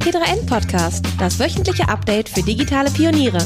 [0.00, 3.38] T3N Podcast, das wöchentliche Update für digitale Pioniere.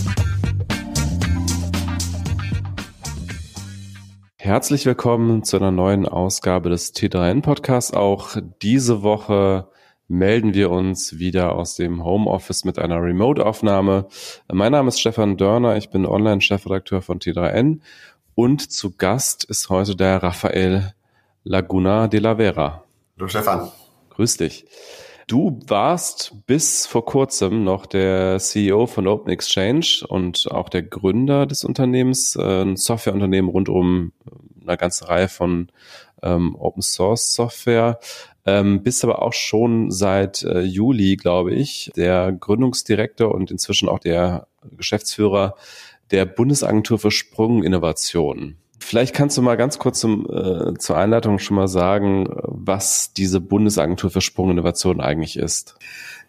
[4.37, 7.93] Herzlich willkommen zu einer neuen Ausgabe des T3N Podcasts.
[7.93, 9.69] Auch diese Woche
[10.07, 14.07] melden wir uns wieder aus dem Homeoffice mit einer Remote-Aufnahme.
[14.51, 17.81] Mein Name ist Stefan Dörner, ich bin Online-Chefredakteur von T3N
[18.37, 20.95] und zu Gast ist heute der Raphael
[21.43, 22.85] Laguna de la Vera.
[23.17, 23.73] Hallo Stefan.
[24.11, 24.67] Grüß dich.
[25.27, 31.47] Du warst bis vor kurzem noch der CEO von Open Exchange und auch der Gründer
[31.47, 34.13] des Unternehmens, äh, ein Softwareunternehmen rund um
[34.67, 35.71] eine ganze Reihe von
[36.23, 38.01] ähm, Open Source Software.
[38.45, 44.01] Ähm, bist aber auch schon seit äh, Juli, glaube ich, der Gründungsdirektor und inzwischen auch
[44.01, 44.47] der
[44.77, 45.55] Geschäftsführer
[46.11, 48.59] der Bundesagentur für Sprunginnovation.
[48.87, 53.41] Vielleicht kannst du mal ganz kurz zum, äh, zur Einleitung schon mal sagen, was diese
[53.41, 55.77] Bundesagentur für Sprunginnovation eigentlich ist.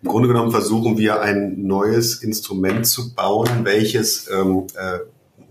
[0.01, 4.99] Im Grunde genommen versuchen wir ein neues Instrument zu bauen, welches ähm, äh,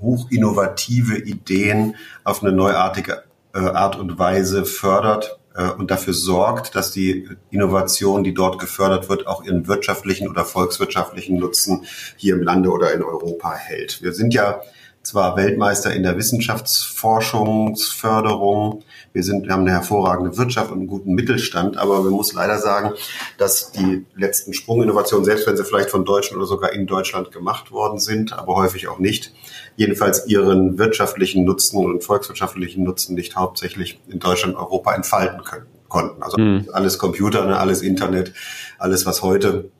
[0.00, 6.90] hochinnovative Ideen auf eine neuartige äh, Art und Weise fördert äh, und dafür sorgt, dass
[6.90, 11.84] die Innovation, die dort gefördert wird, auch ihren wirtschaftlichen oder volkswirtschaftlichen Nutzen
[12.16, 14.02] hier im Lande oder in Europa hält.
[14.02, 14.62] Wir sind ja
[15.04, 18.82] zwar Weltmeister in der Wissenschaftsforschungsförderung.
[19.12, 22.58] Wir sind, wir haben eine hervorragende Wirtschaft und einen guten Mittelstand, aber man muss leider
[22.58, 22.94] sagen,
[23.38, 27.70] dass die letzten Sprunginnovationen, selbst wenn sie vielleicht von Deutschen oder sogar in Deutschland gemacht
[27.70, 29.32] worden sind, aber häufig auch nicht,
[29.76, 36.20] jedenfalls ihren wirtschaftlichen Nutzen und volkswirtschaftlichen Nutzen nicht hauptsächlich in Deutschland Europa entfalten können, konnten.
[36.22, 36.68] Also mhm.
[36.72, 38.32] alles Computer, ne, alles Internet,
[38.78, 39.70] alles, was heute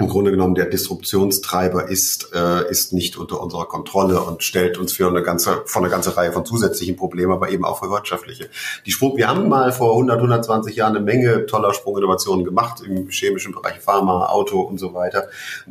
[0.00, 4.92] im Grunde genommen der Disruptionstreiber ist, äh, ist nicht unter unserer Kontrolle und stellt uns
[4.92, 8.48] für eine ganze, vor eine ganze Reihe von zusätzlichen Problemen, aber eben auch für wirtschaftliche.
[8.86, 13.08] Die Sprung, wir haben mal vor 100, 120 Jahren eine Menge toller Sprunginnovationen gemacht im
[13.10, 15.26] chemischen Bereich, Pharma, Auto und so weiter.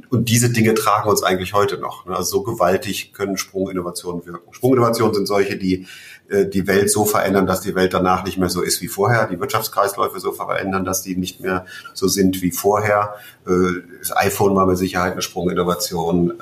[0.10, 2.06] Und diese Dinge tragen uns eigentlich heute noch.
[2.06, 4.54] Also so gewaltig können Sprunginnovationen wirken.
[4.54, 5.88] Sprunginnovationen sind solche, die
[6.30, 9.40] die Welt so verändern, dass die Welt danach nicht mehr so ist wie vorher, die
[9.40, 13.16] Wirtschaftskreisläufe so verändern, dass die nicht mehr so sind wie vorher.
[13.48, 16.34] Äh, das iPhone war mit Sicherheit eine Sprunginnovation, äh,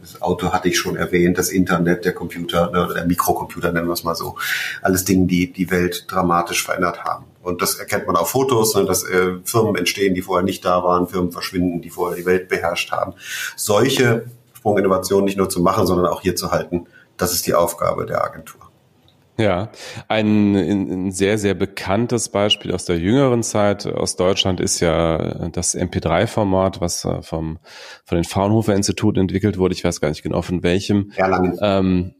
[0.00, 3.94] das Auto hatte ich schon erwähnt, das Internet, der Computer, ne, der Mikrocomputer nennen wir
[3.94, 4.36] es mal so.
[4.82, 7.24] Alles Dinge, die die Welt dramatisch verändert haben.
[7.42, 9.04] Und das erkennt man auf Fotos, ne, dass
[9.44, 13.14] Firmen entstehen, die vorher nicht da waren, Firmen verschwinden, die vorher die Welt beherrscht haben.
[13.56, 18.06] Solche Sprunginnovationen nicht nur zu machen, sondern auch hier zu halten, das ist die Aufgabe
[18.06, 18.61] der Agentur.
[19.38, 19.70] Ja,
[20.08, 25.74] ein, ein, sehr, sehr bekanntes Beispiel aus der jüngeren Zeit aus Deutschland ist ja das
[25.74, 27.58] MP3-Format, was äh, vom,
[28.04, 29.74] von den Fraunhofer Institut entwickelt wurde.
[29.74, 31.12] Ich weiß gar nicht genau von welchem.
[31.16, 31.58] Erlangen.
[31.62, 32.14] Ähm,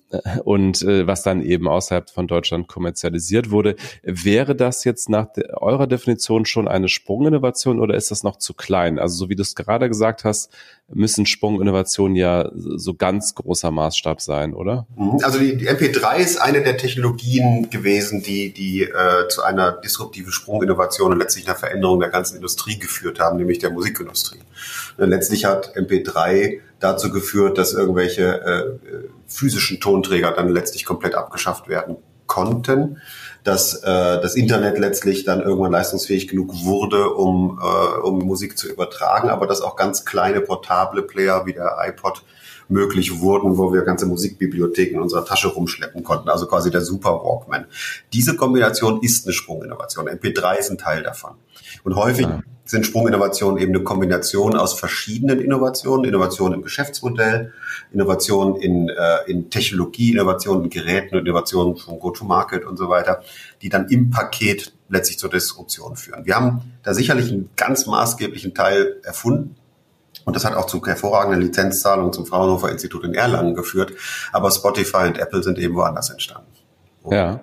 [0.44, 3.76] und äh, was dann eben außerhalb von Deutschland kommerzialisiert wurde.
[4.02, 8.54] Wäre das jetzt nach de eurer Definition schon eine Sprunginnovation oder ist das noch zu
[8.54, 8.98] klein?
[8.98, 10.50] Also so wie du es gerade gesagt hast,
[10.94, 14.86] müssen Sprunginnovationen ja so ganz großer Maßstab sein, oder?
[14.96, 15.18] Mhm.
[15.22, 20.32] Also die, die MP3 ist eine der Technologien gewesen, die, die äh, zu einer disruptiven
[20.32, 24.40] Sprunginnovation und letztlich einer Veränderung der ganzen Industrie geführt haben, nämlich der Musikindustrie.
[24.98, 31.68] Und letztlich hat MP3 dazu geführt, dass irgendwelche äh, physischen Tonträger dann letztlich komplett abgeschafft
[31.68, 32.98] werden konnten,
[33.44, 38.68] dass äh, das Internet letztlich dann irgendwann leistungsfähig genug wurde, um, äh, um Musik zu
[38.68, 42.22] übertragen, aber dass auch ganz kleine portable Player wie der iPod
[42.72, 47.22] möglich wurden, wo wir ganze Musikbibliotheken in unserer Tasche rumschleppen konnten, also quasi der Super
[47.22, 47.66] Walkman.
[48.12, 50.08] Diese Kombination ist eine Sprunginnovation.
[50.08, 51.32] MP3 ist ein Teil davon.
[51.84, 52.40] Und häufig ja.
[52.64, 57.52] sind Sprunginnovationen eben eine Kombination aus verschiedenen Innovationen, Innovationen im Geschäftsmodell,
[57.92, 63.22] Innovationen in, äh, in Technologie, Innovationen in Geräten, Innovationen von Go-to-Market und so weiter,
[63.60, 66.26] die dann im Paket letztlich zur Disruption führen.
[66.26, 69.56] Wir haben da sicherlich einen ganz maßgeblichen Teil erfunden,
[70.24, 73.92] und das hat auch zu hervorragenden Lizenzzahlungen zum Fraunhofer Institut in Erlangen geführt.
[74.32, 76.52] Aber Spotify und Apple sind eben woanders entstanden.
[77.10, 77.40] Ja.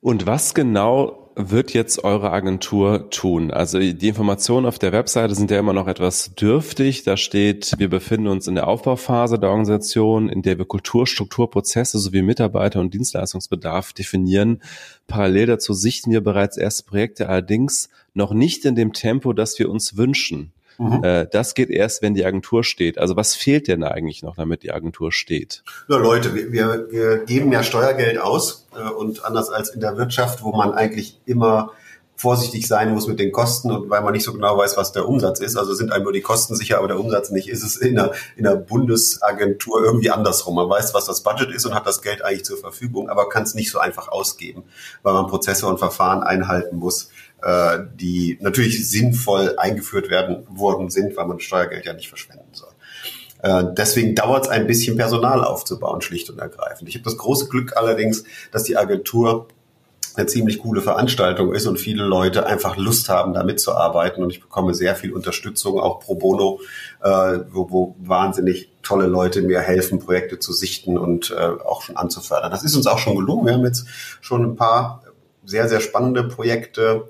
[0.00, 3.50] Und was genau wird jetzt eure Agentur tun?
[3.50, 7.02] Also die Informationen auf der Webseite sind ja immer noch etwas dürftig.
[7.02, 11.98] Da steht, wir befinden uns in der Aufbauphase der Organisation, in der wir Kultur, Strukturprozesse
[11.98, 14.62] sowie Mitarbeiter und Dienstleistungsbedarf definieren.
[15.06, 19.68] Parallel dazu sichten wir bereits erste Projekte, allerdings noch nicht in dem Tempo, das wir
[19.68, 20.52] uns wünschen.
[20.78, 21.04] Mhm.
[21.04, 22.98] Äh, das geht erst, wenn die Agentur steht.
[22.98, 25.62] Also was fehlt denn eigentlich noch, damit die Agentur steht?
[25.88, 29.96] Na Leute, wir, wir, wir geben ja Steuergeld aus äh, und anders als in der
[29.96, 31.72] Wirtschaft, wo man eigentlich immer
[32.16, 35.08] vorsichtig sein muss mit den Kosten und weil man nicht so genau weiß, was der
[35.08, 35.56] Umsatz ist.
[35.56, 37.48] Also sind einem nur die Kosten sicher, aber der Umsatz nicht.
[37.48, 40.54] Ist es in der, in der Bundesagentur irgendwie andersrum.
[40.54, 43.42] Man weiß, was das Budget ist und hat das Geld eigentlich zur Verfügung, aber kann
[43.42, 44.62] es nicht so einfach ausgeben,
[45.02, 47.10] weil man Prozesse und Verfahren einhalten muss,
[47.44, 52.70] äh, die natürlich sinnvoll eingeführt werden worden sind, weil man Steuergeld ja nicht verschwenden soll.
[53.42, 56.88] Äh, deswegen dauert es ein bisschen Personal aufzubauen, schlicht und ergreifend.
[56.88, 59.48] Ich habe das große Glück allerdings, dass die Agentur
[60.16, 64.22] eine ziemlich coole Veranstaltung ist und viele Leute einfach Lust haben, da mitzuarbeiten.
[64.22, 66.60] Und ich bekomme sehr viel Unterstützung, auch pro bono,
[67.02, 71.96] äh, wo, wo wahnsinnig tolle Leute mir helfen, Projekte zu sichten und äh, auch schon
[71.98, 72.50] anzufördern.
[72.50, 73.44] Das ist uns auch schon gelungen.
[73.44, 73.86] Wir haben jetzt
[74.22, 75.02] schon ein paar
[75.44, 77.08] sehr, sehr spannende Projekte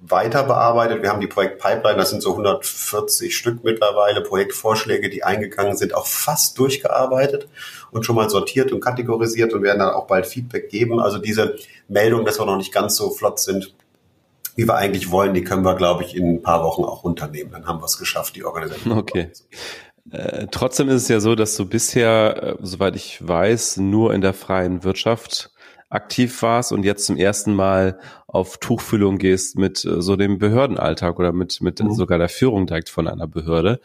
[0.00, 1.02] weiter bearbeitet.
[1.02, 6.06] Wir haben die Projektpipeline, das sind so 140 Stück mittlerweile, Projektvorschläge, die eingegangen sind, auch
[6.06, 7.48] fast durchgearbeitet
[7.90, 11.00] und schon mal sortiert und kategorisiert und werden dann auch bald Feedback geben.
[11.00, 11.56] Also diese
[11.88, 13.74] Meldung, dass wir noch nicht ganz so flott sind,
[14.56, 17.52] wie wir eigentlich wollen, die können wir, glaube ich, in ein paar Wochen auch runternehmen.
[17.52, 18.98] Dann haben wir es geschafft, die Organisation.
[18.98, 19.30] Okay.
[20.10, 24.20] Äh, trotzdem ist es ja so, dass du bisher, äh, soweit ich weiß, nur in
[24.20, 25.50] der freien Wirtschaft
[25.90, 31.18] aktiv warst und jetzt zum ersten Mal auf Tuchfühlung gehst mit äh, so dem Behördenalltag
[31.18, 31.94] oder mit, mit mhm.
[31.94, 33.80] sogar der Führung direkt von einer Behörde.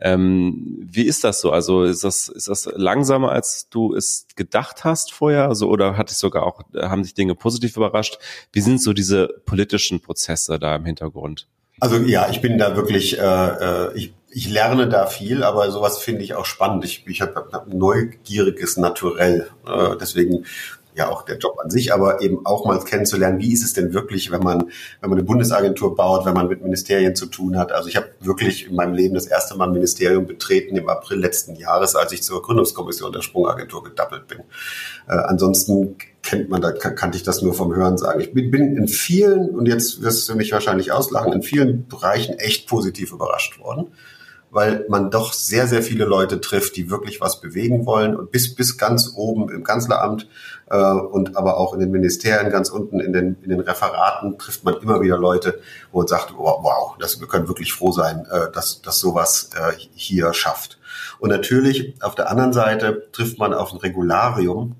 [0.00, 1.50] Ähm, wie ist das so?
[1.50, 5.48] Also ist das, ist das langsamer, als du es gedacht hast vorher?
[5.48, 8.18] Also, oder hat es sogar auch, haben sich Dinge positiv überrascht?
[8.52, 11.48] Wie sind so diese politischen Prozesse da im Hintergrund?
[11.80, 15.98] Also ja, ich bin da wirklich, äh, äh ich, ich lerne da viel, aber sowas
[15.98, 16.84] finde ich auch spannend.
[16.84, 19.48] Ich, ich habe hab neugieriges Naturell.
[19.66, 20.44] Äh, deswegen
[20.98, 23.94] ja auch der Job an sich, aber eben auch mal kennenzulernen, wie ist es denn
[23.94, 24.64] wirklich, wenn man,
[25.00, 27.72] wenn man eine Bundesagentur baut, wenn man mit Ministerien zu tun hat.
[27.72, 31.18] Also ich habe wirklich in meinem Leben das erste Mal ein Ministerium betreten im April
[31.18, 34.40] letzten Jahres, als ich zur Gründungskommission der Sprungagentur gedappelt bin.
[35.08, 38.20] Äh, ansonsten kennt man, da kannte ich das nur vom Hören sagen.
[38.20, 42.34] Ich bin, bin in vielen, und jetzt wirst du mich wahrscheinlich auslachen, in vielen Bereichen
[42.34, 43.92] echt positiv überrascht worden
[44.50, 48.54] weil man doch sehr, sehr viele Leute trifft, die wirklich was bewegen wollen und bis,
[48.54, 50.28] bis ganz oben im Kanzleramt
[50.70, 54.64] äh, und aber auch in den Ministerien, ganz unten in den, in den Referaten trifft
[54.64, 55.60] man immer wieder Leute,
[55.92, 59.50] wo man sagt, wow, wow das, wir können wirklich froh sein, äh, dass, dass sowas
[59.54, 60.78] äh, hier schafft.
[61.18, 64.76] Und natürlich auf der anderen Seite trifft man auf ein Regularium,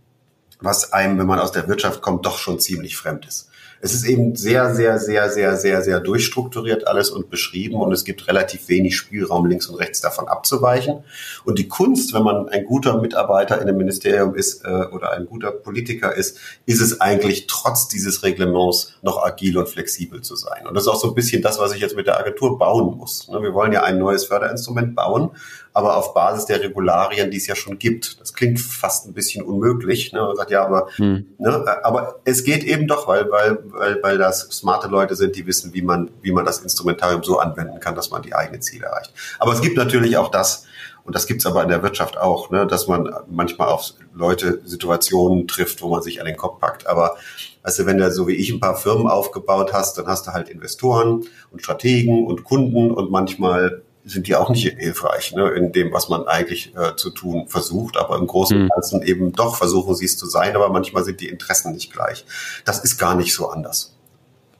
[0.60, 3.48] was einem, wenn man aus der Wirtschaft kommt, doch schon ziemlich fremd ist
[3.80, 8.04] es ist eben sehr, sehr, sehr, sehr, sehr, sehr durchstrukturiert alles und beschrieben und es
[8.04, 11.04] gibt relativ wenig Spielraum links und rechts davon abzuweichen.
[11.44, 15.26] Und die Kunst, wenn man ein guter Mitarbeiter in einem Ministerium ist äh, oder ein
[15.26, 20.66] guter Politiker ist, ist es eigentlich trotz dieses Reglements noch agil und flexibel zu sein.
[20.66, 22.96] Und das ist auch so ein bisschen das, was ich jetzt mit der Agentur bauen
[22.96, 23.28] muss.
[23.28, 25.30] Ne, wir wollen ja ein neues Förderinstrument bauen,
[25.78, 28.20] aber auf Basis der Regularien, die es ja schon gibt.
[28.20, 30.12] Das klingt fast ein bisschen unmöglich.
[30.12, 30.18] Ne?
[30.18, 31.24] Man sagt, ja, aber, hm.
[31.38, 31.64] ne?
[31.84, 35.72] aber es geht eben doch, weil, weil, weil, weil das smarte Leute sind, die wissen,
[35.74, 39.12] wie man, wie man das Instrumentarium so anwenden kann, dass man die eigenen Ziele erreicht.
[39.38, 40.66] Aber es gibt natürlich auch das,
[41.04, 45.46] und das gibt's aber in der Wirtschaft auch, ne, dass man manchmal auf Leute Situationen
[45.46, 46.88] trifft, wo man sich an den Kopf packt.
[46.88, 47.16] Aber
[47.62, 50.48] du, wenn du so wie ich ein paar Firmen aufgebaut hast, dann hast du halt
[50.48, 55.92] Investoren und Strategen und Kunden und manchmal sind die auch nicht hilfreich ne, in dem,
[55.92, 57.96] was man eigentlich äh, zu tun versucht.
[57.96, 58.68] Aber im Großen und mhm.
[58.68, 62.24] Ganzen eben doch versuchen sie es zu sein, aber manchmal sind die Interessen nicht gleich.
[62.64, 63.94] Das ist gar nicht so anders.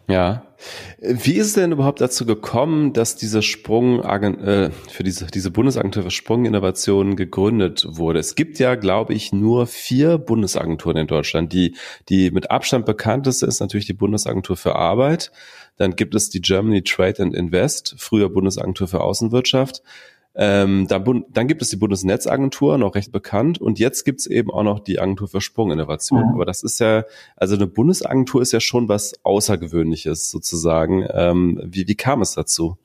[0.09, 0.43] Ja.
[1.01, 6.03] Wie ist es denn überhaupt dazu gekommen, dass diese Sprung äh, für diese, diese Bundesagentur
[6.03, 8.19] für Sprunginnovationen gegründet wurde?
[8.19, 11.53] Es gibt ja, glaube ich, nur vier Bundesagenturen in Deutschland.
[11.53, 11.77] Die,
[12.09, 15.31] die mit Abstand bekannteste ist natürlich die Bundesagentur für Arbeit.
[15.79, 19.83] Dann gibt es die Germany Trade and Invest, früher Bundesagentur für Außenwirtschaft.
[20.41, 23.61] Ähm, dann, dann, gibt es die Bundesnetzagentur, noch recht bekannt.
[23.61, 26.21] Und jetzt gibt es eben auch noch die Agentur für Sprunginnovation.
[26.21, 26.35] Mhm.
[26.35, 27.05] Aber das ist ja,
[27.37, 31.05] also eine Bundesagentur ist ja schon was Außergewöhnliches sozusagen.
[31.13, 32.77] Ähm, wie, wie kam es dazu?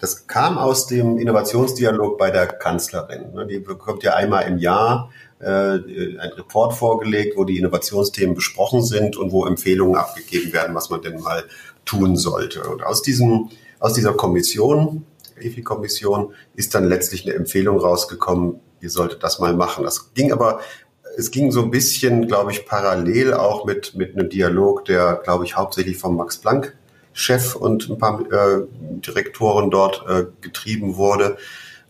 [0.00, 3.32] Das kam aus dem Innovationsdialog bei der Kanzlerin.
[3.34, 5.78] Ne, die bekommt ja einmal im Jahr äh,
[6.18, 11.02] ein Report vorgelegt, wo die Innovationsthemen besprochen sind und wo Empfehlungen abgegeben werden, was man
[11.02, 11.44] denn mal
[11.84, 12.62] tun sollte.
[12.64, 15.04] Und aus diesem, aus dieser Kommission
[15.40, 19.84] EFI-Kommission ist dann letztlich eine Empfehlung rausgekommen, ihr solltet das mal machen.
[19.84, 20.60] Das ging aber,
[21.16, 25.44] es ging so ein bisschen, glaube ich, parallel auch mit, mit einem Dialog, der, glaube
[25.44, 26.76] ich, hauptsächlich vom Max Planck
[27.12, 28.62] Chef und ein paar äh,
[29.04, 31.36] Direktoren dort äh, getrieben wurde.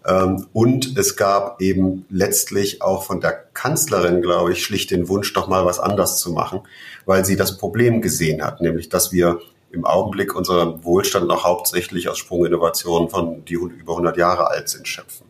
[0.07, 5.33] Ähm, und es gab eben letztlich auch von der Kanzlerin, glaube ich, schlicht den Wunsch,
[5.35, 6.61] doch mal was anders zu machen,
[7.05, 12.09] weil sie das Problem gesehen hat, nämlich dass wir im Augenblick unseren Wohlstand noch hauptsächlich
[12.09, 15.27] aus Sprunginnovationen von die über 100 Jahre alt sind schöpfen.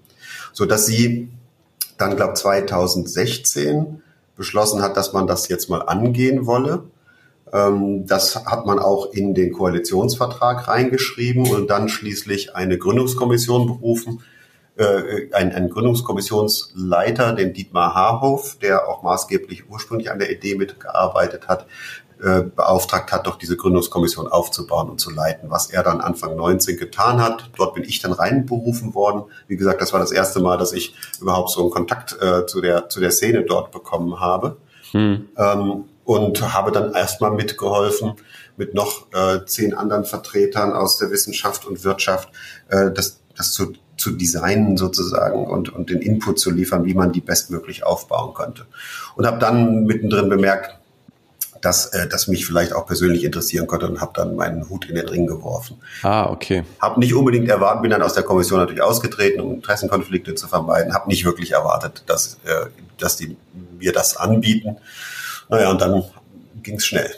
[0.53, 1.29] So dass sie
[1.99, 4.03] dann, glaube 2016
[4.37, 6.85] beschlossen hat, dass man das jetzt mal angehen wolle
[7.53, 14.23] Ähm, das hat man auch in den Koalitionsvertrag reingeschrieben und dann schließlich eine Gründungskommission berufen,
[14.77, 21.49] äh, ein, ein Gründungskommissionsleiter, den Dietmar Haarhoff, der auch maßgeblich ursprünglich an der Idee mitgearbeitet
[21.49, 21.67] hat,
[22.23, 26.77] äh, beauftragt hat, doch diese Gründungskommission aufzubauen und zu leiten, was er dann Anfang 19
[26.77, 27.51] getan hat.
[27.57, 29.25] Dort bin ich dann reinberufen worden.
[29.49, 32.61] Wie gesagt, das war das erste Mal, dass ich überhaupt so einen Kontakt äh, zu,
[32.61, 34.57] der, zu der Szene dort bekommen habe.
[34.93, 35.29] Hm.
[35.37, 38.15] Ähm, und habe dann erstmal mitgeholfen,
[38.57, 42.31] mit noch äh, zehn anderen Vertretern aus der Wissenschaft und Wirtschaft,
[42.69, 47.13] äh, das, das zu, zu designen sozusagen und, und den Input zu liefern, wie man
[47.13, 48.67] die bestmöglich aufbauen könnte.
[49.15, 50.80] Und habe dann mittendrin bemerkt,
[51.61, 54.95] dass äh, das mich vielleicht auch persönlich interessieren könnte und habe dann meinen Hut in
[54.95, 55.79] den Ring geworfen.
[56.03, 56.65] Ah, okay.
[56.81, 60.95] Habe nicht unbedingt erwartet, bin dann aus der Kommission natürlich ausgetreten, um Interessenkonflikte zu vermeiden.
[60.95, 62.67] Habe nicht wirklich erwartet, dass, äh,
[62.99, 63.37] dass die
[63.79, 64.77] mir das anbieten.
[65.49, 66.05] Naja, und dann
[66.63, 67.11] ging es schnell.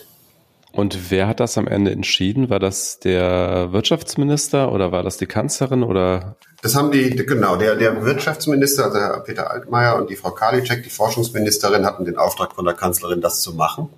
[0.73, 2.49] Und wer hat das am Ende entschieden?
[2.49, 6.37] War das der Wirtschaftsminister oder war das die Kanzlerin oder?
[6.63, 10.83] Das haben die, genau, der, der Wirtschaftsminister, also Herr Peter Altmaier und die Frau Karliczek,
[10.83, 13.91] die Forschungsministerin, hatten den Auftrag von der Kanzlerin, das zu machen.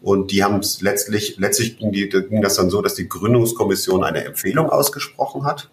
[0.00, 4.04] Und die haben es letztlich, letztlich ging, die, ging das dann so, dass die Gründungskommission
[4.04, 5.70] eine Empfehlung ausgesprochen hat,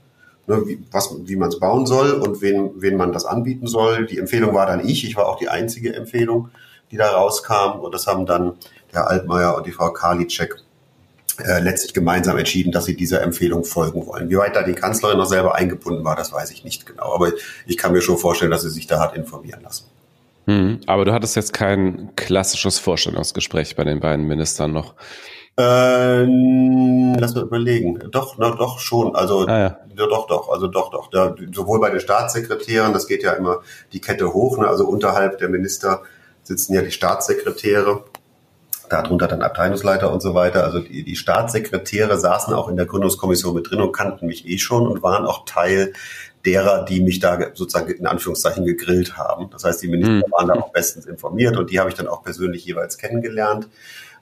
[0.48, 0.80] ne, wie,
[1.26, 4.06] wie man es bauen soll und wen, wen man das anbieten soll.
[4.06, 6.50] Die Empfehlung war dann ich, ich war auch die einzige Empfehlung
[6.92, 7.80] die da rauskam.
[7.80, 8.54] Und das haben dann
[8.94, 10.56] der Altmaier und die Frau Karliczek
[11.40, 14.30] äh, letztlich gemeinsam entschieden, dass sie dieser Empfehlung folgen wollen.
[14.30, 17.14] Wie weit da die Kanzlerin noch selber eingebunden war, das weiß ich nicht genau.
[17.14, 17.32] Aber
[17.66, 19.86] ich kann mir schon vorstellen, dass sie sich da hat informieren lassen.
[20.46, 24.94] Hm, aber du hattest jetzt kein klassisches Vorstellungsgespräch bei den beiden Ministern noch.
[25.58, 28.00] Ähm, lass mal überlegen.
[28.12, 29.16] Doch, na, doch schon.
[29.16, 29.80] Also ah, ja.
[29.96, 30.50] doch, doch.
[30.50, 31.10] Also doch, doch.
[31.10, 33.62] Da, sowohl bei den Staatssekretären, das geht ja immer
[33.94, 34.58] die Kette hoch.
[34.58, 34.68] Ne?
[34.68, 36.02] Also unterhalb der Minister
[36.44, 38.04] sitzen ja die Staatssekretäre,
[38.90, 40.66] darunter dann Abteilungsleiter und so weiter.
[40.66, 44.58] Also die, die Staatssekretäre saßen auch in der Gründungskommission mit drin und kannten mich eh
[44.58, 45.94] schon und waren auch Teil
[46.46, 49.50] derer, die mich da sozusagen in Anführungszeichen gegrillt haben.
[49.52, 50.32] Das heißt, die Minister mhm.
[50.32, 53.68] waren da auch bestens informiert und die habe ich dann auch persönlich jeweils kennengelernt.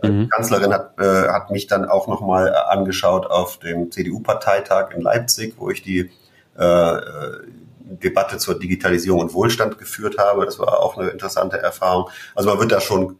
[0.01, 0.19] Äh, mhm.
[0.21, 5.55] Die Kanzlerin hat, äh, hat mich dann auch nochmal angeschaut auf dem CDU-Parteitag in Leipzig,
[5.57, 6.11] wo ich die
[6.57, 7.01] äh,
[8.01, 10.45] Debatte zur Digitalisierung und Wohlstand geführt habe.
[10.45, 12.09] Das war auch eine interessante Erfahrung.
[12.35, 13.17] Also man wird da schon,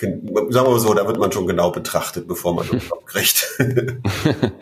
[0.00, 0.22] sagen
[0.52, 3.58] wir mal so, da wird man schon genau betrachtet, bevor man das kriegt.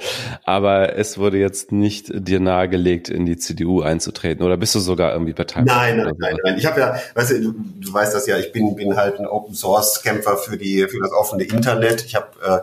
[0.45, 5.13] Aber es wurde jetzt nicht dir nahegelegt, in die CDU einzutreten oder bist du sogar
[5.13, 5.75] irgendwie beteiligt?
[5.75, 6.59] Nein, nein, nein, nein.
[6.59, 9.27] Ich habe ja, weißt du, du, du, weißt das ja, ich bin, bin halt ein
[9.27, 12.05] Open Source Kämpfer für die, für das offene Internet.
[12.05, 12.59] Ich habe äh,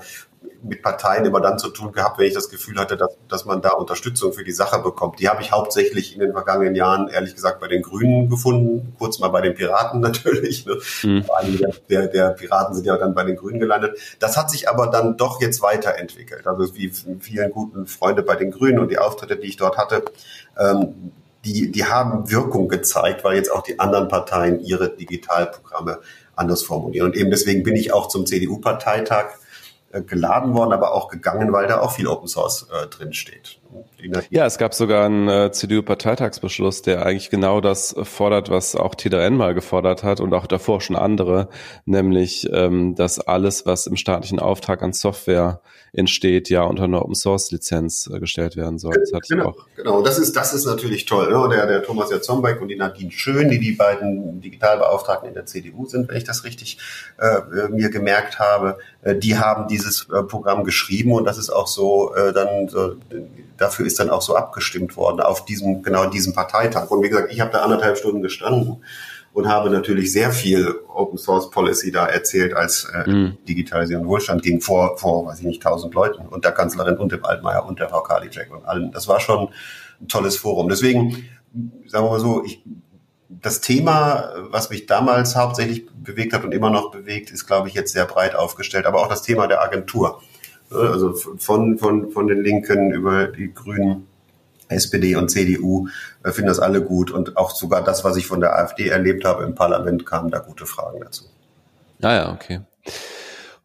[0.63, 3.62] mit Parteien immer dann zu tun gehabt, wenn ich das Gefühl hatte, dass, dass man
[3.62, 5.20] da Unterstützung für die Sache bekommt.
[5.20, 9.20] Die habe ich hauptsächlich in den vergangenen Jahren, ehrlich gesagt, bei den Grünen gefunden, kurz
[9.20, 10.66] mal bei den Piraten natürlich.
[10.66, 10.78] Ne?
[11.04, 11.25] Mhm.
[11.38, 13.98] Einige der, der Piraten sind ja dann bei den Grünen gelandet.
[14.20, 16.46] Das hat sich aber dann doch jetzt weiterentwickelt.
[16.46, 20.04] Also wie vielen guten Freunde bei den Grünen und die Auftritte, die ich dort hatte,
[20.58, 21.12] ähm,
[21.46, 26.00] die, die haben Wirkung gezeigt, weil jetzt auch die anderen Parteien ihre Digitalprogramme
[26.36, 27.08] anders formulieren.
[27.08, 29.28] Und eben deswegen bin ich auch zum CDU-Parteitag
[29.91, 33.59] geladen worden, aber auch gegangen, weil da auch viel Open Source äh, drin steht.
[34.30, 39.36] Ja, es gab sogar einen äh, CDU-Parteitagsbeschluss, der eigentlich genau das fordert, was auch TDN
[39.36, 41.50] mal gefordert hat und auch davor schon andere,
[41.86, 45.62] nämlich, ähm, dass alles, was im staatlichen Auftrag an Software
[45.94, 48.94] entsteht, ja unter einer Open Source Lizenz äh, gestellt werden soll.
[48.94, 49.68] Das hatte genau, ich auch.
[49.76, 51.32] Genau, das ist, das ist natürlich toll.
[51.32, 51.56] Ne?
[51.56, 55.86] Der, der Thomas Jatzombeck und die Nadine Schön, die die beiden Digitalbeauftragten in der CDU
[55.86, 56.78] sind, wenn ich das richtig
[57.18, 61.68] äh, mir gemerkt habe, äh, die haben dieses äh, Programm geschrieben und das ist auch
[61.68, 62.96] so äh, dann so,
[63.60, 66.89] dafür ist dann auch so abgestimmt worden auf diesem genau diesem Parteitag.
[66.89, 68.84] Und wie gesagt, ich habe da anderthalb Stunden gestanden
[69.34, 73.38] und habe natürlich sehr viel Open Source Policy da erzählt, als äh, mhm.
[73.48, 77.12] Digitalisierung und Wohlstand ging vor, vor, weiß ich nicht, tausend Leuten und der Kanzlerin und
[77.12, 78.92] dem Altmaier und der Frau Karliczek und allen.
[78.92, 79.50] Das war schon
[80.01, 80.70] ein tolles Forum.
[80.70, 81.30] Deswegen,
[81.88, 82.63] sagen wir mal so, ich,
[83.30, 87.74] das Thema, was mich damals hauptsächlich bewegt hat und immer noch bewegt, ist, glaube ich,
[87.74, 90.22] jetzt sehr breit aufgestellt, aber auch das Thema der Agentur.
[90.72, 94.08] Also von, von, von den Linken über die Grünen
[94.70, 95.88] SPD und CDU
[96.24, 99.26] äh, finden das alle gut und auch sogar das, was ich von der AfD erlebt
[99.26, 101.26] habe im Parlament, kamen da gute Fragen dazu.
[102.02, 102.62] Ah ja, okay.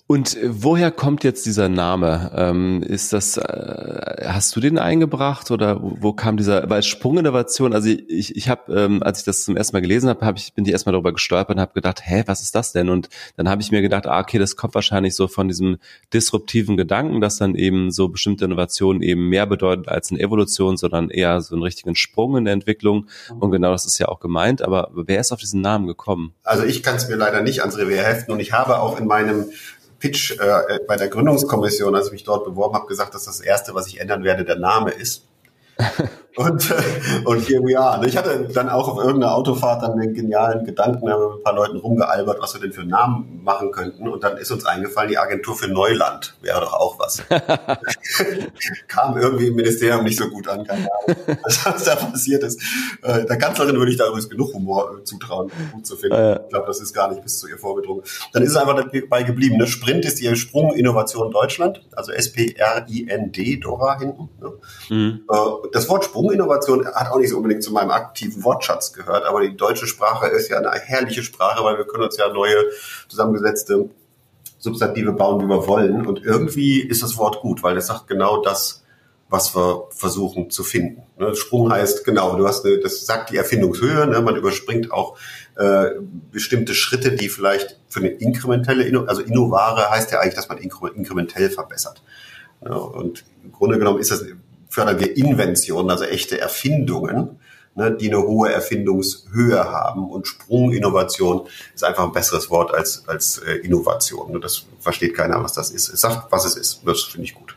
[0.06, 2.30] Und äh, woher kommt jetzt dieser Name?
[2.36, 7.88] Ähm, ist das, äh, hast du den eingebracht oder wo kam dieser, weil Sprunginnovation, also
[7.88, 10.66] ich, ich habe, ähm, als ich das zum ersten Mal gelesen habe, hab ich, bin
[10.66, 12.90] ich erstmal darüber gestolpert und habe gedacht, hä, was ist das denn?
[12.90, 13.08] Und
[13.38, 15.78] dann habe ich mir gedacht, ah, okay, das kommt wahrscheinlich so von diesem
[16.12, 21.08] disruptiven Gedanken, dass dann eben so bestimmte Innovationen eben mehr bedeuten als eine Evolution, sondern
[21.08, 23.06] eher so einen richtigen Sprung in der Entwicklung.
[23.40, 26.34] Und genau das ist ja auch gemeint, aber wer ist auf diesen Namen gekommen?
[26.42, 29.06] Also ich kann es mir leider nicht ans Revier heften und ich habe auch in
[29.06, 29.46] meinem
[30.04, 33.74] Pitch äh, bei der Gründungskommission, als ich mich dort beworben habe, gesagt, dass das Erste,
[33.74, 35.24] was ich ändern werde, der Name ist.
[36.36, 36.74] Und, äh,
[37.24, 38.04] und here we are.
[38.06, 41.42] Ich hatte dann auch auf irgendeiner Autofahrt dann den genialen Gedanken, haben wir mit ein
[41.44, 44.08] paar Leuten rumgealbert, was wir denn für einen Namen machen könnten.
[44.08, 47.22] Und dann ist uns eingefallen, die Agentur für Neuland wäre doch auch was.
[48.88, 52.60] Kam irgendwie im Ministerium nicht so gut an, keine Ahnung, was da passiert ist.
[53.02, 56.40] Äh, der Kanzlerin würde ich da übrigens genug Humor äh, zutrauen, gut zu finden.
[56.42, 58.02] Ich glaube, das ist gar nicht bis zu ihr vorgedrungen.
[58.32, 59.56] Dann ist es einfach dabei geblieben.
[59.56, 59.68] Ne?
[59.68, 64.28] Sprint ist die Sprung Innovation Deutschland, also S-P-R-I-N-D, Dora hinten.
[64.40, 64.52] Ne?
[64.88, 65.20] Mhm.
[65.72, 69.40] Das Wort Sprung Sprunginnovation hat auch nicht so unbedingt zu meinem aktiven Wortschatz gehört, aber
[69.40, 72.56] die deutsche Sprache ist ja eine herrliche Sprache, weil wir können uns ja neue
[73.08, 73.88] zusammengesetzte
[74.58, 76.06] Substantive bauen, wie wir wollen.
[76.06, 78.84] Und irgendwie ist das Wort gut, weil es sagt genau das,
[79.28, 81.02] was wir versuchen zu finden.
[81.18, 85.18] Ne, Sprung heißt, genau, du hast eine, das sagt die Erfindungshöhe, ne, man überspringt auch
[85.56, 85.90] äh,
[86.30, 91.50] bestimmte Schritte, die vielleicht für eine inkrementelle, also innovare heißt ja eigentlich, dass man inkrementell
[91.50, 92.02] verbessert.
[92.64, 94.24] Ja, und im Grunde genommen ist das
[94.68, 97.38] fördern wir Inventionen, also echte Erfindungen,
[97.74, 100.10] ne, die eine hohe Erfindungshöhe haben.
[100.10, 104.40] Und Sprunginnovation ist einfach ein besseres Wort als, als äh, Innovation.
[104.40, 105.88] Das versteht keiner, was das ist.
[105.88, 106.80] Es sagt, was es ist.
[106.84, 107.54] Das finde ich gut.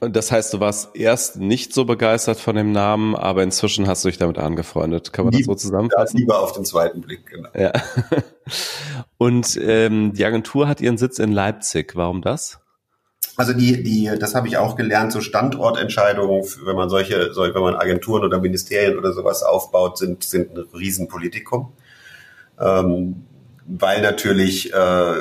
[0.00, 4.04] Und das heißt, du warst erst nicht so begeistert von dem Namen, aber inzwischen hast
[4.04, 5.12] du dich damit angefreundet.
[5.12, 6.16] Kann man Lieb, das so zusammenfassen?
[6.16, 7.48] Ja, lieber auf den zweiten Blick, genau.
[7.54, 7.70] Ja.
[9.16, 11.94] Und ähm, die Agentur hat ihren Sitz in Leipzig.
[11.94, 12.58] Warum das?
[13.36, 17.76] Also die, die, das habe ich auch gelernt, so Standortentscheidungen, wenn man solche, wenn man
[17.76, 21.72] Agenturen oder Ministerien oder sowas aufbaut, sind, sind ein Riesenpolitikum.
[22.60, 23.26] Ähm,
[23.66, 25.14] weil natürlich äh,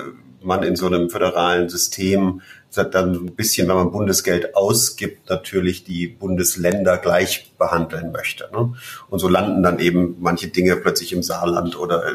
[0.44, 2.42] man in so einem föderalen System
[2.72, 8.50] dann ein bisschen, wenn man Bundesgeld ausgibt, natürlich die Bundesländer gleich behandeln möchte.
[8.54, 8.74] Ne?
[9.10, 12.12] Und so landen dann eben manche Dinge plötzlich im Saarland oder äh,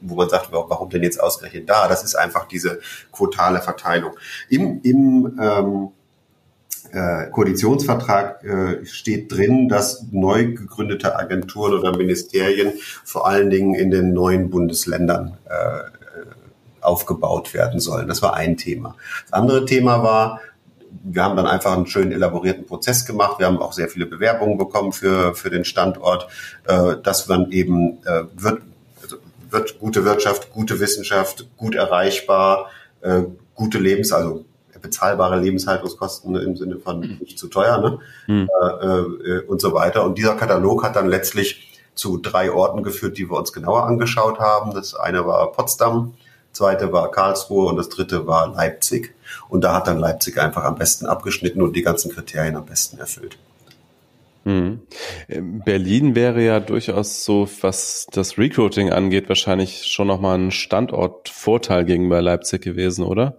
[0.00, 1.88] wo man sagt, warum denn jetzt ausgerechnet da?
[1.88, 2.80] Das ist einfach diese
[3.12, 4.12] quotale Verteilung.
[4.48, 5.88] Im, im ähm,
[6.92, 12.72] äh, Koalitionsvertrag äh, steht drin, dass neu gegründete Agenturen oder Ministerien
[13.04, 15.97] vor allen Dingen in den neuen Bundesländern äh,
[16.88, 18.08] aufgebaut werden sollen.
[18.08, 18.96] Das war ein Thema.
[19.24, 20.40] Das andere Thema war,
[21.04, 23.38] wir haben dann einfach einen schönen elaborierten Prozess gemacht.
[23.38, 26.28] Wir haben auch sehr viele Bewerbungen bekommen für, für den Standort,
[26.66, 28.62] äh, dass man eben äh, wird,
[29.02, 29.16] also
[29.50, 32.70] wird gute Wirtschaft, gute Wissenschaft, gut erreichbar,
[33.02, 33.22] äh,
[33.54, 34.44] gute Lebens, also
[34.80, 37.98] bezahlbare Lebenshaltungskosten im Sinne von nicht zu teuer ne?
[38.26, 38.48] Mhm.
[38.62, 40.04] Äh, äh, und so weiter.
[40.04, 44.38] Und dieser Katalog hat dann letztlich zu drei Orten geführt, die wir uns genauer angeschaut
[44.38, 44.72] haben.
[44.72, 46.14] Das eine war Potsdam,
[46.58, 49.14] zweite war Karlsruhe und das dritte war Leipzig.
[49.48, 52.98] Und da hat dann Leipzig einfach am besten abgeschnitten und die ganzen Kriterien am besten
[52.98, 53.38] erfüllt.
[54.44, 54.80] Hm.
[55.64, 62.22] Berlin wäre ja durchaus so, was das Recruiting angeht, wahrscheinlich schon nochmal ein Standortvorteil gegenüber
[62.22, 63.36] Leipzig gewesen, oder?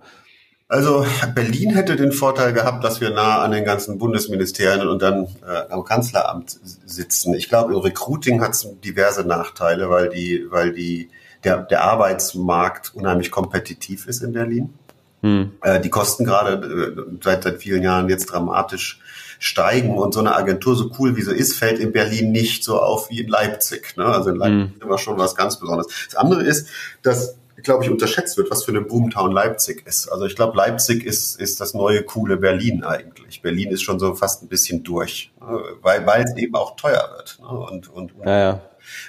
[0.68, 1.04] Also
[1.34, 5.72] Berlin hätte den Vorteil gehabt, dass wir nah an den ganzen Bundesministerien und dann äh,
[5.72, 7.34] am Kanzleramt sitzen.
[7.34, 11.10] Ich glaube, im Recruiting hat es diverse Nachteile, weil die, weil die
[11.44, 14.74] der, der Arbeitsmarkt unheimlich kompetitiv ist in Berlin.
[15.22, 15.52] Hm.
[15.62, 19.02] Äh, die Kosten gerade äh, seit, seit vielen Jahren jetzt dramatisch
[19.38, 22.80] steigen und so eine Agentur, so cool wie sie ist, fällt in Berlin nicht so
[22.80, 23.96] auf wie in Leipzig.
[23.98, 24.06] Ne?
[24.06, 24.74] Also in Leipzig hm.
[24.76, 25.92] ist immer schon was ganz Besonderes.
[26.06, 26.68] Das andere ist,
[27.04, 30.08] dass glaube ich, unterschätzt wird, was für eine Boomtown Leipzig ist.
[30.08, 33.42] Also ich glaube, Leipzig ist, ist das neue coole Berlin eigentlich.
[33.42, 35.62] Berlin ist schon so fast ein bisschen durch, ne?
[35.82, 37.40] weil, weil es eben auch teuer wird.
[37.42, 37.48] Ne?
[37.48, 38.62] Und, und, ja, ja.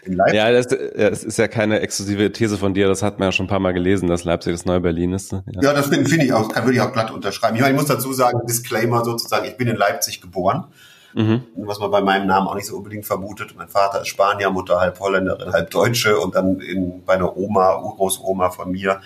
[0.04, 0.36] In Leipzig.
[0.36, 3.46] Ja, das, das ist ja keine exklusive These von dir, das hat man ja schon
[3.46, 5.32] ein paar Mal gelesen, dass Leipzig das neue Berlin ist.
[5.32, 5.44] Ne?
[5.52, 7.56] Ja, ja das finde find ich auch, kann, würde ich auch glatt unterschreiben.
[7.56, 10.66] Ich meine, ich muss dazu sagen, Disclaimer sozusagen, ich bin in Leipzig geboren.
[11.12, 11.42] Mhm.
[11.56, 13.54] Was man bei meinem Namen auch nicht so unbedingt vermutet.
[13.56, 17.80] Mein Vater ist Spanier, Mutter halb Holländerin, halb Deutsche und dann in, bei einer Oma,
[17.80, 19.00] Urgroßoma von mir,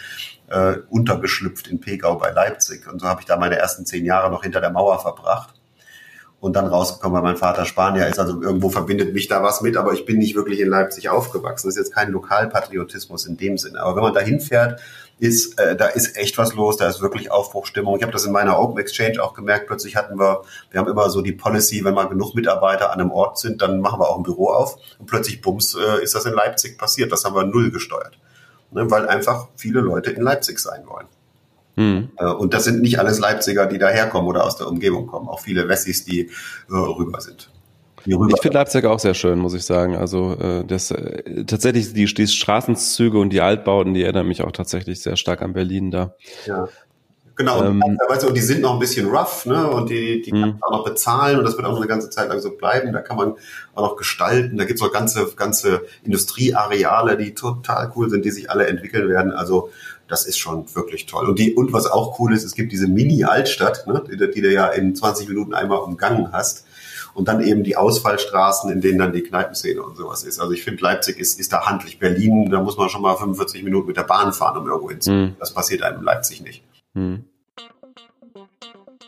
[0.51, 2.87] äh, untergeschlüpft in Pegau bei Leipzig.
[2.93, 5.55] Und so habe ich da meine ersten zehn Jahre noch hinter der Mauer verbracht
[6.45, 8.19] und dann rausgekommen, weil mein Vater Spanier ist.
[8.19, 11.69] Also irgendwo verbindet mich da was mit, aber ich bin nicht wirklich in Leipzig aufgewachsen.
[11.69, 13.81] Das ist jetzt kein Lokalpatriotismus in dem Sinne.
[13.81, 14.79] Aber wenn man da hinfährt,
[15.19, 17.97] ist, äh, da ist echt was los, da ist wirklich Aufbruchstimmung.
[17.97, 19.69] Ich habe das in meiner Open Exchange auch gemerkt.
[19.69, 23.11] Plötzlich hatten wir, wir haben immer so die Policy, wenn mal genug Mitarbeiter an einem
[23.11, 24.77] Ort sind, dann machen wir auch ein Büro auf.
[24.99, 27.11] Und plötzlich, bums, äh, ist das in Leipzig passiert.
[27.11, 28.19] Das haben wir null gesteuert.
[28.71, 31.07] Ne, weil einfach viele Leute in Leipzig sein wollen.
[31.77, 32.11] Mhm.
[32.39, 35.29] Und das sind nicht alles Leipziger, die daherkommen oder aus der Umgebung kommen.
[35.29, 36.31] Auch viele Wessis, die äh,
[36.71, 37.51] rüber sind.
[38.07, 39.97] Ich finde Leipzig auch sehr schön, muss ich sagen.
[39.97, 44.53] Also äh, das äh, tatsächlich die, die Straßenzüge und die Altbauten, die erinnern mich auch
[44.53, 46.15] tatsächlich sehr stark an Berlin da.
[46.45, 46.69] Ja.
[47.37, 49.69] Genau, ähm, und, du, die sind noch ein bisschen rough, ne?
[49.69, 52.09] Und die, die kann man auch noch bezahlen und das wird auch noch eine ganze
[52.09, 52.93] Zeit lang so bleiben.
[52.93, 53.35] Da kann man
[53.75, 54.57] auch noch gestalten.
[54.57, 59.33] Da gibt's auch ganze, ganze Industrieareale, die total cool sind, die sich alle entwickeln werden.
[59.33, 59.71] Also
[60.09, 61.29] das ist schon wirklich toll.
[61.29, 64.53] Und die, und was auch cool ist, es gibt diese Mini-Altstadt, ne, die, die du
[64.53, 66.67] ja in 20 Minuten einmal umgangen hast.
[67.15, 70.41] Und dann eben die Ausfallstraßen, in denen dann die Kneipenszene und sowas ist.
[70.41, 72.01] Also ich finde, Leipzig ist, ist da handlich.
[72.01, 75.27] Berlin, da muss man schon mal 45 Minuten mit der Bahn fahren, um irgendwo hinzukommen.
[75.27, 75.37] Mhm.
[75.39, 76.65] Das passiert einem in Leipzig nicht.
[76.95, 77.25] Mhm.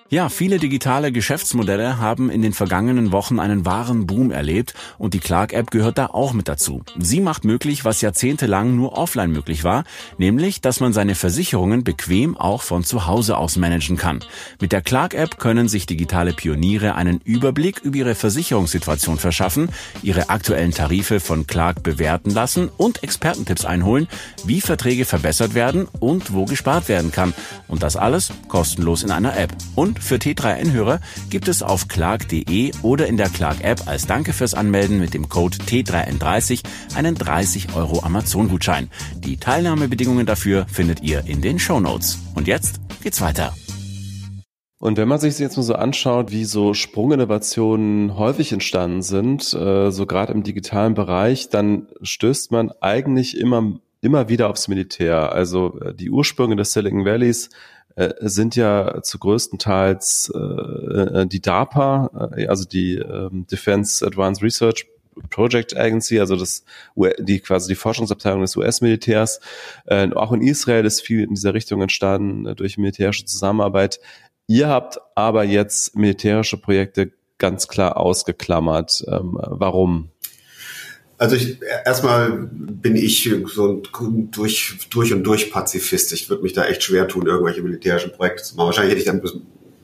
[0.08, 5.18] Ja, viele digitale Geschäftsmodelle haben in den vergangenen Wochen einen wahren Boom erlebt und die
[5.18, 6.84] Clark-App gehört da auch mit dazu.
[6.96, 9.82] Sie macht möglich, was jahrzehntelang nur offline möglich war,
[10.16, 14.20] nämlich, dass man seine Versicherungen bequem auch von zu Hause aus managen kann.
[14.60, 19.70] Mit der Clark-App können sich digitale Pioniere einen Überblick über ihre Versicherungssituation verschaffen,
[20.04, 24.06] ihre aktuellen Tarife von Clark bewerten lassen und Expertentipps einholen,
[24.44, 27.34] wie Verträge verbessert werden und wo gespart werden kann.
[27.66, 29.52] Und das alles kostenlos in einer App.
[29.74, 34.98] Und für T3N-Hörer gibt es auf clark.de oder in der Clark-App als Danke fürs Anmelden
[34.98, 36.62] mit dem Code T3N30
[36.96, 38.90] einen 30 Euro Amazon-Gutschein.
[39.14, 41.76] Die Teilnahmebedingungen dafür findet ihr in den Show.
[41.76, 43.54] Und jetzt geht's weiter.
[44.78, 49.90] Und wenn man sich jetzt mal so anschaut, wie so Sprunginnovationen häufig entstanden sind, äh,
[49.90, 55.32] so gerade im digitalen Bereich, dann stößt man eigentlich immer, immer wieder aufs Militär.
[55.32, 57.50] Also äh, die Ursprünge des Silicon Valleys
[57.96, 64.86] äh, sind ja zu größtenteils äh, äh die DARPA, also die äh, Defense Advanced Research
[65.30, 66.64] Project Agency, also das
[67.18, 69.40] die quasi die Forschungsabteilung des US-Militärs.
[69.86, 74.00] Äh, auch in Israel ist viel in dieser Richtung entstanden äh, durch militärische Zusammenarbeit.
[74.46, 79.04] Ihr habt aber jetzt militärische Projekte ganz klar ausgeklammert.
[79.08, 80.10] Ähm, warum?
[81.18, 86.12] Also ich, erstmal bin ich so ein durch, durch und durch Pazifist.
[86.12, 88.66] Ich würde mich da echt schwer tun, irgendwelche militärischen Projekte zu machen.
[88.66, 89.22] Wahrscheinlich hätte ich dann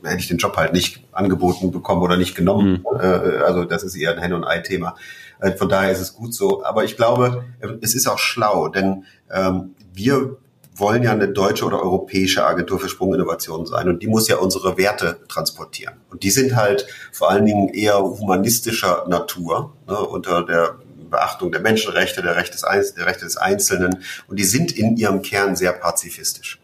[0.04, 2.84] hätte ich den Job halt nicht angeboten bekommen oder nicht genommen.
[2.84, 2.86] Mhm.
[2.96, 4.96] Also das ist eher ein Hen- und Ei-Thema.
[5.40, 6.64] Äh, von daher ist es gut so.
[6.64, 7.44] Aber ich glaube,
[7.80, 10.36] es ist auch schlau, denn ähm, wir
[10.74, 14.78] wollen ja eine deutsche oder europäische Agentur für Sprunginnovation sein und die muss ja unsere
[14.78, 15.94] Werte transportieren.
[16.10, 20.76] Und die sind halt vor allen Dingen eher humanistischer Natur, ne, unter der
[21.12, 24.02] Beachtung der Menschenrechte, der Rechte des, der Rechte des Einzelnen.
[24.26, 26.60] Und die sind in ihrem Kern sehr pazifistisch.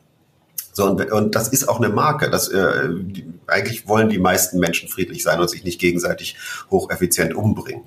[0.72, 2.30] So, und, und das ist auch eine Marke.
[2.30, 6.36] Das, äh, die, eigentlich wollen die meisten Menschen friedlich sein und sich nicht gegenseitig
[6.70, 7.82] hocheffizient umbringen.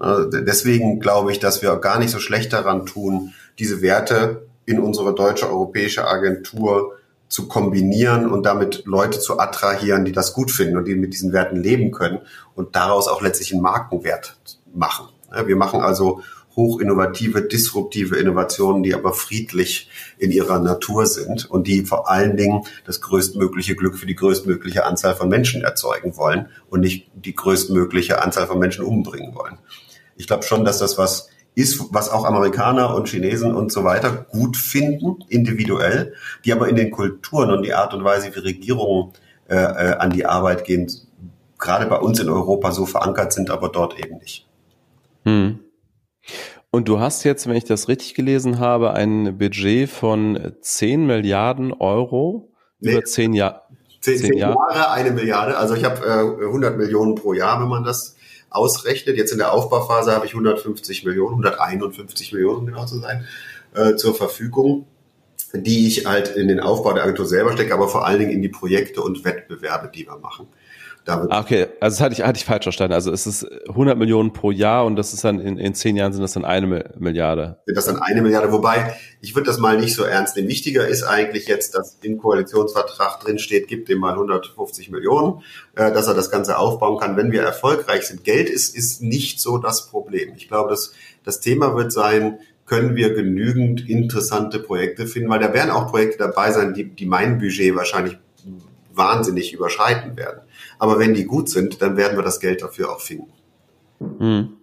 [0.00, 4.78] Äh, deswegen glaube ich, dass wir gar nicht so schlecht daran tun, diese Werte in
[4.78, 6.96] unsere deutsche europäische Agentur
[7.28, 11.32] zu kombinieren und damit Leute zu attrahieren, die das gut finden und die mit diesen
[11.32, 12.20] Werten leben können
[12.54, 14.36] und daraus auch letztlich einen Markenwert
[14.74, 15.08] machen.
[15.46, 16.22] Wir machen also
[16.56, 22.64] hochinnovative, disruptive Innovationen, die aber friedlich in ihrer Natur sind und die vor allen Dingen
[22.84, 28.22] das größtmögliche Glück für die größtmögliche Anzahl von Menschen erzeugen wollen und nicht die größtmögliche
[28.22, 29.58] Anzahl von Menschen umbringen wollen.
[30.16, 34.10] Ich glaube schon, dass das was ist, was auch Amerikaner und Chinesen und so weiter
[34.30, 36.14] gut finden, individuell,
[36.44, 39.12] die aber in den Kulturen und die Art und Weise, wie Regierungen
[39.48, 40.90] äh, äh, an die Arbeit gehen,
[41.58, 44.46] gerade bei uns in Europa so verankert sind, aber dort eben nicht.
[45.24, 45.60] Hm.
[46.70, 51.72] Und du hast jetzt, wenn ich das richtig gelesen habe, ein Budget von 10 Milliarden
[51.72, 53.62] Euro nee, über 10 Jahre.
[54.00, 55.56] 10, 10 Jahre, Jahre, eine Milliarde.
[55.56, 58.16] Also ich habe äh, 100 Millionen pro Jahr, wenn man das
[58.48, 59.16] ausrechnet.
[59.16, 63.26] Jetzt in der Aufbauphase habe ich 150 Millionen, 151 Millionen, um genau zu sein,
[63.74, 64.86] äh, zur Verfügung,
[65.52, 68.42] die ich halt in den Aufbau der Agentur selber stecke, aber vor allen Dingen in
[68.42, 70.46] die Projekte und Wettbewerbe, die wir machen.
[71.06, 72.94] Ah, okay, also das hatte ich, hatte ich falsch verstanden.
[72.94, 76.12] Also es ist 100 Millionen pro Jahr und das ist dann in, in zehn Jahren
[76.12, 77.58] sind das dann eine Milliarde.
[77.66, 78.52] Sind das dann eine Milliarde?
[78.52, 80.48] Wobei, ich würde das mal nicht so ernst nehmen.
[80.48, 85.42] Wichtiger ist eigentlich jetzt, dass im Koalitionsvertrag drin steht, gibt dem mal 150 Millionen,
[85.74, 88.22] äh, dass er das Ganze aufbauen kann, wenn wir erfolgreich sind.
[88.22, 90.34] Geld ist, ist nicht so das Problem.
[90.36, 90.92] Ich glaube, das,
[91.24, 96.18] das Thema wird sein, können wir genügend interessante Projekte finden, weil da werden auch Projekte
[96.18, 98.18] dabei sein, die, die mein Budget wahrscheinlich
[98.94, 100.42] wahnsinnig überschreiten werden.
[100.78, 103.32] Aber wenn die gut sind, dann werden wir das Geld dafür auch finden.
[104.18, 104.56] Hm.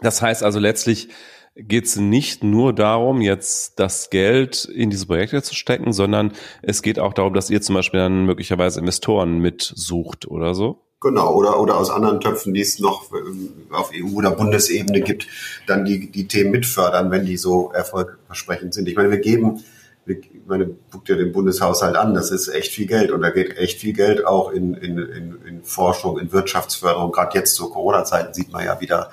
[0.00, 1.08] Das heißt also letztlich
[1.56, 6.82] geht es nicht nur darum, jetzt das Geld in diese Projekte zu stecken, sondern es
[6.82, 10.80] geht auch darum, dass ihr zum Beispiel dann möglicherweise Investoren mitsucht oder so?
[11.02, 15.26] Genau, oder, oder aus anderen Töpfen, die es noch äh, auf EU- oder Bundesebene gibt,
[15.66, 18.86] dann die, die Themen mitfördern, wenn die so erfolgversprechend sind.
[18.86, 19.64] Ich meine, wir geben
[20.06, 23.56] ich meine, guckt ja den Bundeshaushalt an, das ist echt viel Geld und da geht
[23.56, 27.12] echt viel Geld auch in, in, in, in Forschung, in Wirtschaftsförderung.
[27.12, 29.10] Gerade jetzt zu Corona-Zeiten sieht man ja wieder,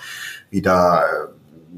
[0.50, 1.04] wieder,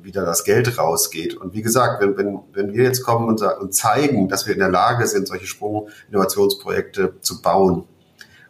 [0.02, 1.36] wieder das Geld rausgeht.
[1.36, 4.60] Und wie gesagt, wenn, wenn, wenn wir jetzt kommen und, und zeigen, dass wir in
[4.60, 7.86] der Lage sind, solche Sprung-Innovationsprojekte zu bauen,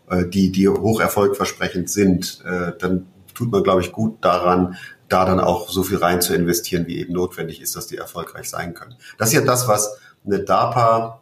[0.09, 4.75] äh, die, die hoch erfolgversprechend sind, äh, dann tut man, glaube ich, gut daran,
[5.07, 8.49] da dann auch so viel rein zu investieren, wie eben notwendig ist, dass die erfolgreich
[8.49, 8.95] sein können.
[9.17, 11.21] Das ist ja das, was eine DARPA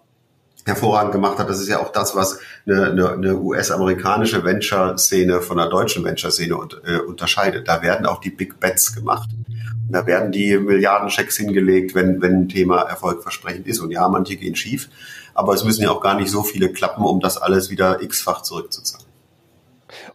[0.66, 1.50] hervorragend gemacht hat.
[1.50, 6.56] Das ist ja auch das, was eine, eine, eine US-amerikanische Venture-Szene von der deutschen Venture-Szene
[6.86, 7.68] äh, unterscheidet.
[7.68, 9.30] Da werden auch die Big Bets gemacht.
[9.34, 13.80] Und da werden die Milliardenchecks hingelegt, wenn, wenn ein Thema erfolgversprechend ist.
[13.80, 14.90] Und ja, manche gehen schief,
[15.34, 18.42] aber es müssen ja auch gar nicht so viele klappen, um das alles wieder x-fach
[18.42, 19.07] zurückzuzahlen.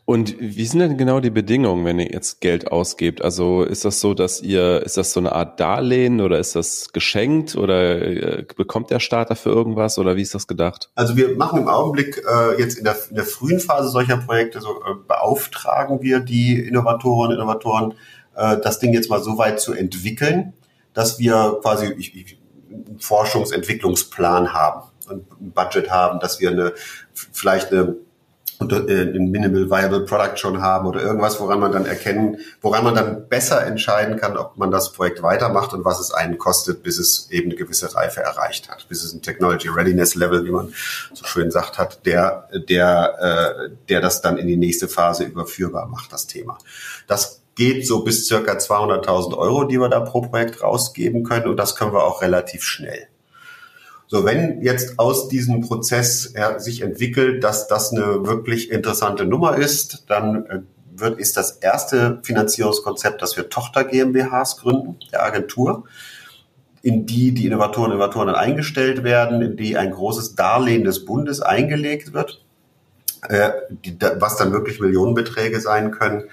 [0.05, 3.23] Und wie sind denn genau die Bedingungen, wenn ihr jetzt Geld ausgebt?
[3.23, 6.93] Also ist das so, dass ihr, ist das so eine Art Darlehen oder ist das
[6.93, 10.91] geschenkt oder äh, bekommt der Staat dafür irgendwas oder wie ist das gedacht?
[10.95, 14.61] Also wir machen im Augenblick äh, jetzt in der, in der frühen Phase solcher Projekte,
[14.61, 17.95] so äh, beauftragen wir die Innovatorinnen und Innovatoren,
[18.37, 20.53] äh, das Ding jetzt mal so weit zu entwickeln,
[20.95, 22.39] dass wir quasi ich, ich,
[22.71, 26.73] einen Forschungsentwicklungsplan haben und ein Budget haben, dass wir eine
[27.15, 27.97] vielleicht eine
[28.71, 32.95] äh, ein Minimal Viable Product schon haben oder irgendwas, woran man dann erkennen, woran man
[32.95, 36.99] dann besser entscheiden kann, ob man das Projekt weitermacht und was es einen kostet, bis
[36.99, 40.73] es eben eine gewisse Reife erreicht hat, bis es ein Technology Readiness Level, wie man
[41.13, 45.87] so schön sagt hat, der, der, äh, der das dann in die nächste Phase überführbar
[45.89, 46.59] macht, das Thema.
[47.07, 51.57] Das geht so bis circa 200.000 Euro, die wir da pro Projekt rausgeben können und
[51.57, 53.09] das können wir auch relativ schnell.
[54.13, 59.57] So, wenn jetzt aus diesem Prozess ja, sich entwickelt, dass das eine wirklich interessante Nummer
[59.57, 60.59] ist, dann äh,
[60.95, 65.85] wird, ist das erste Finanzierungskonzept, dass wir Tochter GmbHs gründen, der Agentur,
[66.83, 71.07] in die die Innovatoren und Innovatoren dann eingestellt werden, in die ein großes Darlehen des
[71.07, 72.45] Bundes eingelegt wird,
[73.31, 76.25] äh, die, was dann wirklich Millionenbeträge sein können.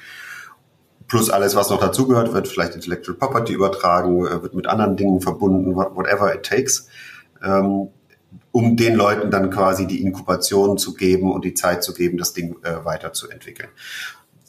[1.08, 5.22] Plus alles, was noch dazugehört, wird vielleicht Intellectual Property übertragen, äh, wird mit anderen Dingen
[5.22, 6.89] verbunden, whatever it takes
[7.43, 7.89] ähm,
[8.52, 12.34] um den Leuten dann quasi die Inkubation zu geben und die Zeit zu geben, das
[12.34, 13.69] Ding äh, weiterzuentwickeln.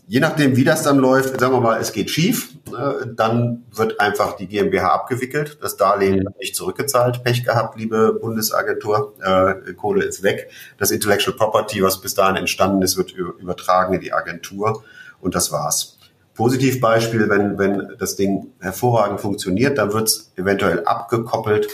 [0.06, 4.00] Je nachdem, wie das dann läuft, sagen wir mal, es geht schief, äh, dann wird
[4.00, 10.04] einfach die GmbH abgewickelt, das Darlehen wird nicht zurückgezahlt, Pech gehabt, liebe Bundesagentur, äh, Kohle
[10.04, 10.50] ist weg.
[10.78, 14.82] Das Intellectual Property, was bis dahin entstanden ist, wird übertragen in die Agentur
[15.20, 15.98] und das war's.
[16.34, 21.68] Positivbeispiel, wenn, wenn das Ding hervorragend funktioniert, dann wird es eventuell abgekoppelt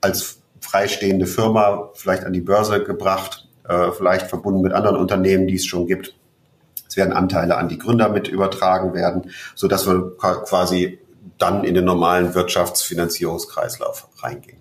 [0.00, 5.54] als freistehende Firma vielleicht an die Börse gebracht, äh, vielleicht verbunden mit anderen Unternehmen, die
[5.54, 6.14] es schon gibt.
[6.88, 10.98] Es werden Anteile an die Gründer mit übertragen werden, so dass wir quasi
[11.38, 14.58] dann in den normalen Wirtschaftsfinanzierungskreislauf reingehen.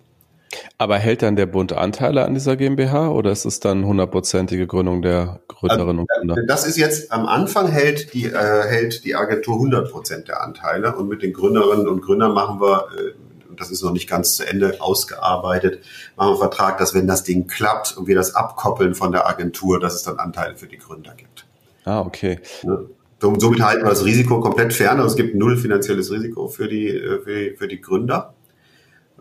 [0.77, 5.01] Aber hält dann der Bund Anteile an dieser GmbH oder ist es dann hundertprozentige Gründung
[5.01, 6.35] der Gründerinnen und Gründer?
[6.47, 10.95] Das ist jetzt am Anfang hält die, äh, hält die Agentur 100 Prozent der Anteile
[10.95, 13.11] und mit den Gründerinnen und Gründern machen wir äh,
[13.59, 15.83] das ist noch nicht ganz zu Ende ausgearbeitet,
[16.15, 19.27] machen wir einen Vertrag, dass wenn das Ding klappt und wir das abkoppeln von der
[19.27, 21.45] Agentur, dass es dann Anteile für die Gründer gibt.
[21.85, 22.39] Ah, okay.
[22.63, 22.79] Ja.
[23.21, 24.97] Somit halten wir das Risiko komplett fern.
[24.99, 28.33] Also es gibt null finanzielles Risiko für die, äh, für die, für die Gründer.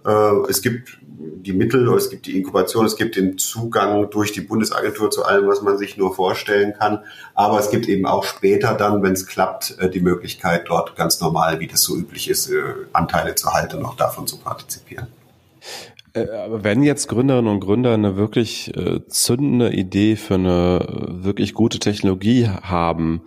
[0.04, 4.40] Äh, es gibt die Mittel, es gibt die Inkubation, es gibt den Zugang durch die
[4.40, 7.00] Bundesagentur zu allem, was man sich nur vorstellen kann.
[7.34, 11.20] Aber es gibt eben auch später dann, wenn es klappt, äh, die Möglichkeit, dort ganz
[11.20, 12.62] normal, wie das so üblich ist, äh,
[12.92, 15.06] Anteile zu halten und auch davon zu partizipieren.
[16.14, 18.72] Aber wenn jetzt Gründerinnen und Gründer eine wirklich
[19.08, 23.22] zündende Idee für eine wirklich gute Technologie haben,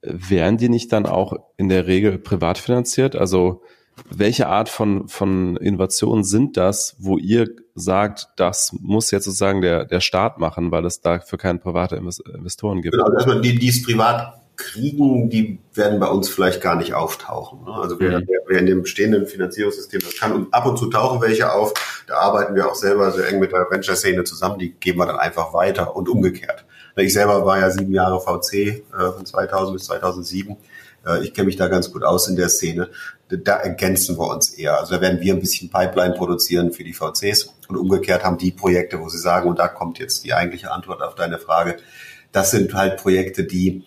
[0.00, 3.14] werden die nicht dann auch in der Regel privat finanziert?
[3.14, 3.62] Also
[4.08, 9.84] welche Art von, von Innovationen sind das, wo ihr sagt, das muss jetzt sozusagen der,
[9.84, 12.94] der Staat machen, weil es dafür keine private Investoren gibt?
[12.94, 17.64] Genau, also die, die es privat kriegen, die werden bei uns vielleicht gar nicht auftauchen.
[17.64, 17.72] Ne?
[17.72, 18.28] Also wer, mhm.
[18.46, 21.72] wer in dem bestehenden Finanzierungssystem das kann und ab und zu tauchen welche auf,
[22.06, 25.18] da arbeiten wir auch selber sehr eng mit der Venture-Szene zusammen, die geben wir dann
[25.18, 26.64] einfach weiter und umgekehrt.
[26.96, 28.82] Ich selber war ja sieben Jahre VC äh,
[29.16, 30.56] von 2000 bis 2007
[31.06, 32.88] äh, ich kenne mich da ganz gut aus in der Szene.
[33.28, 34.78] Da ergänzen wir uns eher.
[34.78, 38.50] Also da werden wir ein bisschen Pipeline produzieren für die VCs und umgekehrt haben die
[38.50, 41.76] Projekte, wo sie sagen, und da kommt jetzt die eigentliche Antwort auf deine Frage,
[42.30, 43.84] das sind halt Projekte, die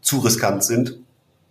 [0.00, 0.98] zu riskant sind,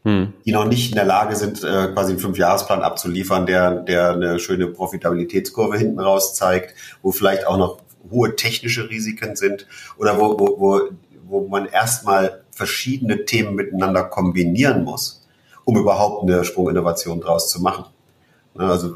[0.03, 0.33] hm.
[0.45, 4.39] die noch nicht in der Lage sind, äh, quasi einen Fünfjahresplan abzuliefern, der, der eine
[4.39, 10.39] schöne Profitabilitätskurve hinten raus zeigt, wo vielleicht auch noch hohe technische Risiken sind oder wo,
[10.39, 10.89] wo, wo,
[11.23, 15.25] wo man erstmal verschiedene Themen miteinander kombinieren muss,
[15.63, 17.85] um überhaupt eine Sprunginnovation draus zu machen.
[18.55, 18.95] Also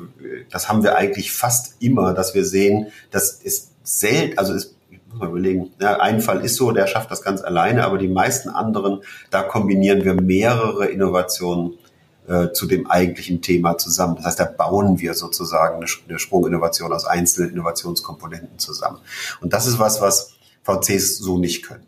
[0.52, 4.76] das haben wir eigentlich fast immer, dass wir sehen, das ist selten, also ist,
[5.08, 8.10] muss mal überlegen, ja, ein Fall ist so, der schafft das ganz alleine, aber die
[8.10, 11.76] meisten anderen, da kombinieren wir mehrere Innovationen
[12.28, 14.16] äh, zu dem eigentlichen Thema zusammen.
[14.18, 19.00] Das heißt, da bauen wir sozusagen eine, Sprunginnovation aus einzelnen Innovationskomponenten zusammen.
[19.42, 21.86] Und das ist was, was VCs so nicht können.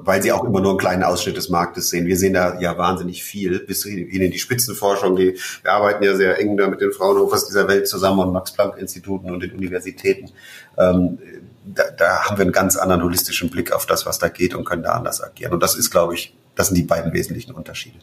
[0.00, 2.06] Weil sie auch immer nur einen kleinen Ausschnitt des Marktes sehen.
[2.06, 5.16] Wir sehen da ja wahnsinnig viel, bis hin in die Spitzenforschung.
[5.16, 9.30] Die, wir arbeiten ja sehr eng da mit den Fraunhofers dieser Welt zusammen und Max-Planck-Instituten
[9.30, 10.30] und den Universitäten.
[10.78, 11.18] Ähm,
[11.64, 14.64] da, da haben wir einen ganz anderen holistischen Blick auf das, was da geht und
[14.64, 15.52] können da anders agieren.
[15.52, 17.98] Und das ist, glaube ich, das sind die beiden wesentlichen Unterschiede.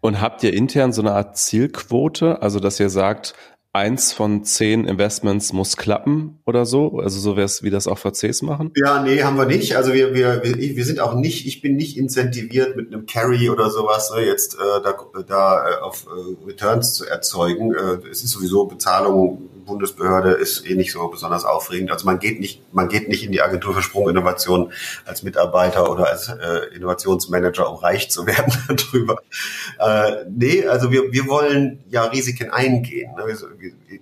[0.00, 3.34] Und habt ihr intern so eine Art Zielquote, also dass ihr sagt,
[3.76, 6.98] eins von zehn Investments muss klappen oder so?
[6.98, 8.72] Also so wäre es, wie das auch VCs machen?
[8.74, 9.76] Ja, nee, haben wir nicht.
[9.76, 13.70] Also wir, wir, wir sind auch nicht, ich bin nicht incentiviert mit einem Carry oder
[13.70, 17.74] sowas, ne, jetzt äh, da, da äh, auf äh, Returns zu erzeugen.
[17.74, 21.90] Äh, es ist sowieso Bezahlung Bundesbehörde ist eh nicht so besonders aufregend.
[21.90, 24.72] Also man geht nicht, man geht nicht in die Agentur für Sprunginnovation
[25.04, 29.18] als Mitarbeiter oder als äh, Innovationsmanager, um reich zu werden darüber.
[29.78, 33.14] Äh, nee, also wir, wir wollen ja Risiken eingehen.
[33.16, 33.36] Ne?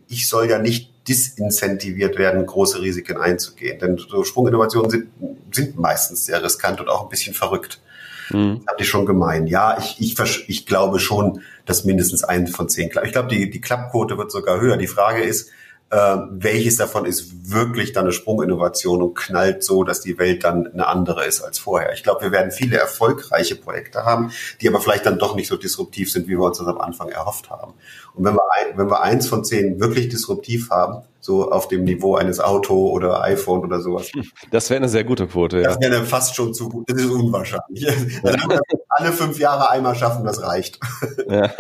[0.09, 3.79] Ich soll ja nicht disincentiviert werden, große Risiken einzugehen.
[3.79, 5.09] Denn so Sprunginnovationen sind,
[5.53, 7.81] sind meistens sehr riskant und auch ein bisschen verrückt.
[8.30, 8.62] Mhm.
[8.66, 9.48] Das ich schon gemeint.
[9.48, 13.06] Ja, ich, ich, ich glaube schon, dass mindestens ein von zehn klappt.
[13.06, 14.76] Ich glaube, die, die Klappquote wird sogar höher.
[14.76, 15.50] Die Frage ist,
[15.90, 20.66] äh, welches davon ist wirklich dann eine Sprunginnovation und knallt so, dass die Welt dann
[20.66, 21.92] eine andere ist als vorher.
[21.92, 25.56] Ich glaube, wir werden viele erfolgreiche Projekte haben, die aber vielleicht dann doch nicht so
[25.56, 27.74] disruptiv sind, wie wir uns das am Anfang erhofft haben.
[28.14, 31.85] Und wenn wir, ein, wenn wir eins von zehn wirklich disruptiv haben, so auf dem
[31.85, 34.11] Niveau eines Auto oder iPhone oder sowas.
[34.50, 35.68] Das wäre eine sehr gute Quote, ja.
[35.68, 36.88] Das wäre fast schon zu gut.
[36.88, 37.83] Das ist unwahrscheinlich.
[38.22, 38.61] Ja.
[38.88, 40.79] alle fünf Jahre einmal schaffen, das reicht.
[41.29, 41.50] Ja.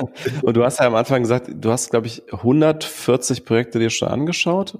[0.42, 4.08] Und du hast ja am Anfang gesagt, du hast, glaube ich, 140 Projekte dir schon
[4.08, 4.78] angeschaut.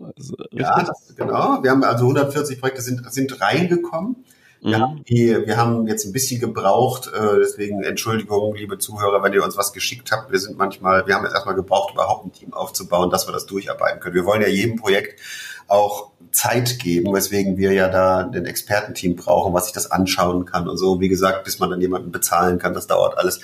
[0.51, 1.63] Ja, das, genau.
[1.63, 4.25] Wir haben also 140 Projekte sind, sind reingekommen.
[4.65, 4.83] Wir, mhm.
[4.83, 9.45] haben die, wir haben jetzt ein bisschen gebraucht, äh, deswegen Entschuldigung, liebe Zuhörer, wenn ihr
[9.45, 10.33] uns was geschickt habt.
[10.33, 13.45] Wir sind manchmal, wir haben jetzt erstmal gebraucht, überhaupt ein Team aufzubauen, dass wir das
[13.45, 14.15] durcharbeiten können.
[14.15, 15.21] Wir wollen ja jedem Projekt
[15.69, 20.67] auch Zeit geben, weswegen wir ja da ein Expertenteam brauchen, was sich das anschauen kann
[20.67, 20.99] und so.
[20.99, 23.41] Wie gesagt, bis man dann jemanden bezahlen kann, das dauert alles.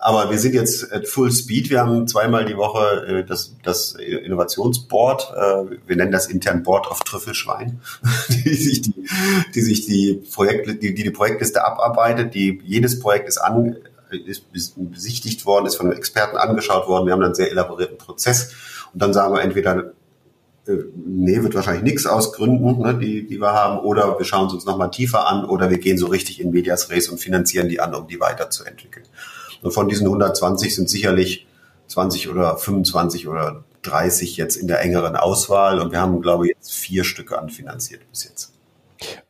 [0.00, 1.70] Aber wir sind jetzt at Full Speed.
[1.70, 5.34] Wir haben zweimal die Woche äh, das, das Innovationsboard.
[5.36, 7.80] Äh, wir nennen das intern Board of Trüffelschwein,
[8.28, 8.94] die sich die,
[9.54, 12.34] die sich die Projekte, die, die die Projektliste abarbeitet.
[12.34, 13.76] Die jedes Projekt ist an
[14.10, 14.44] ist
[14.76, 17.06] besichtigt worden, ist von einem Experten angeschaut worden.
[17.06, 18.54] Wir haben einen sehr elaborierten Prozess
[18.94, 19.92] und dann sagen wir entweder
[20.66, 24.46] äh, nee, wird wahrscheinlich nichts aus Gründen, ne, die, die wir haben, oder wir schauen
[24.46, 27.68] es uns nochmal tiefer an, oder wir gehen so richtig in Medias Res und finanzieren
[27.68, 29.06] die an, um die weiterzuentwickeln.
[29.62, 31.46] Und von diesen 120 sind sicherlich
[31.88, 36.54] 20 oder 25 oder 30 jetzt in der engeren Auswahl und wir haben, glaube ich,
[36.54, 38.52] jetzt vier Stücke anfinanziert bis jetzt.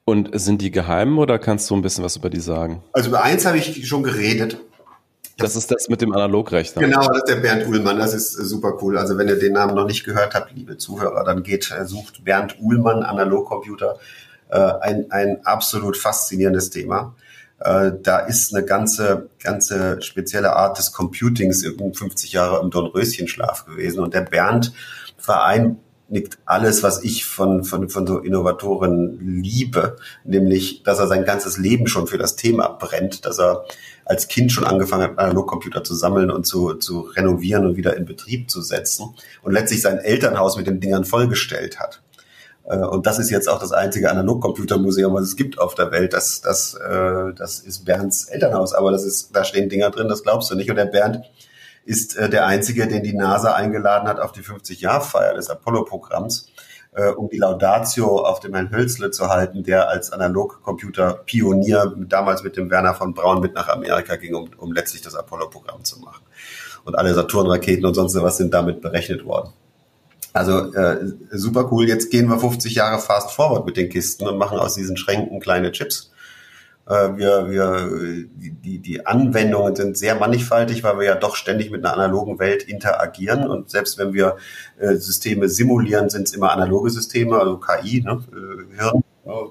[0.04, 2.82] Und sind die geheim oder kannst du ein bisschen was über die sagen?
[2.92, 4.58] Also über eins habe ich schon geredet.
[5.36, 6.82] Das ist das mit dem Analogrechner.
[6.82, 7.98] Genau, das ist der Bernd Uhlmann.
[7.98, 8.98] Das ist super cool.
[8.98, 12.24] Also wenn ihr den Namen noch nicht gehört habt, liebe Zuhörer, dann geht, äh, sucht
[12.24, 13.98] Bernd Uhlmann Analogcomputer.
[14.48, 17.14] Äh, ein, ein absolut faszinierendes Thema.
[17.60, 24.00] Äh, da ist eine ganze, ganze spezielle Art des Computings 50 Jahre im Dornröschenschlaf gewesen.
[24.00, 24.72] Und der Bernd
[25.16, 31.58] vereinigt alles, was ich von, von, von so Innovatoren liebe, nämlich, dass er sein ganzes
[31.58, 33.64] Leben schon für das Thema brennt, dass er
[34.04, 38.06] als Kind schon angefangen hat, Analogcomputer zu sammeln und zu, zu renovieren und wieder in
[38.06, 42.00] Betrieb zu setzen und letztlich sein Elternhaus mit den Dingern vollgestellt hat.
[42.68, 46.12] Äh, und das ist jetzt auch das einzige Analogcomputermuseum, was es gibt auf der Welt.
[46.12, 50.22] Das, das, äh, das ist Bernds Elternhaus, aber das ist, da stehen Dinger drin, das
[50.22, 50.70] glaubst du nicht.
[50.70, 51.22] Und der Bernd
[51.84, 56.50] ist äh, der einzige, den die NASA eingeladen hat auf die 50-Jahr-Feier des Apollo-Programms,
[57.16, 62.70] um die Laudatio auf dem Herrn Hölzle zu halten, der als Analogcomputer-Pionier damals mit dem
[62.70, 66.24] Werner von Braun mit nach Amerika ging, um, um letztlich das Apollo-Programm zu machen.
[66.84, 69.52] Und alle Saturn-Raketen und sonst was sind damit berechnet worden.
[70.32, 70.98] Also äh,
[71.30, 71.88] super cool.
[71.88, 75.40] Jetzt gehen wir 50 Jahre fast forward mit den Kisten und machen aus diesen Schränken
[75.40, 76.12] kleine Chips.
[76.86, 81.84] Äh, wir, wir, die, die Anwendungen sind sehr mannigfaltig, weil wir ja doch ständig mit
[81.84, 83.48] einer analogen Welt interagieren.
[83.48, 84.36] Und selbst wenn wir
[84.78, 88.22] äh, Systeme simulieren, sind es immer analoge Systeme, also KI, ne?
[88.32, 89.02] Äh, Hirn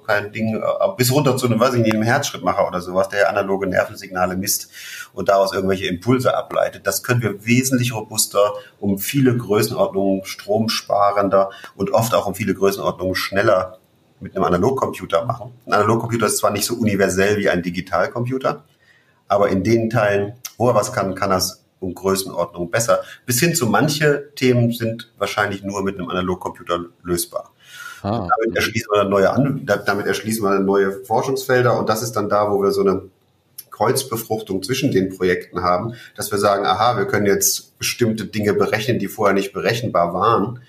[0.06, 0.62] kein Ding, äh,
[0.98, 4.70] bis runter zu einem, weiß ich nicht, einem Herzschrittmacher oder sowas, der analoge Nervensignale misst
[5.14, 6.88] und daraus irgendwelche Impulse ableitet.
[6.88, 13.16] Das können wir wesentlich robuster, um viele Größenordnungen stromsparender und oft auch um viele Größenordnungen
[13.16, 13.78] schneller
[14.20, 15.54] mit einem Analogcomputer machen.
[15.66, 18.64] Ein Analogcomputer ist zwar nicht so universell wie ein Digitalcomputer,
[19.28, 23.04] aber in den Teilen, wo er was kann, kann er es um Größenordnung besser.
[23.28, 27.52] Bis hin zu manche Themen sind wahrscheinlich nur mit einem Analogcomputer lösbar.
[28.04, 28.28] Ah.
[28.38, 32.52] Damit erschließen wir neue An damit erschließen wir neue Forschungsfelder und das ist dann da,
[32.52, 33.04] wo wir so eine
[33.72, 38.98] Kreuzbefruchtung zwischen den Projekten haben, dass wir sagen, aha, wir können jetzt bestimmte Dinge berechnen,
[38.98, 40.60] die vorher nicht berechenbar waren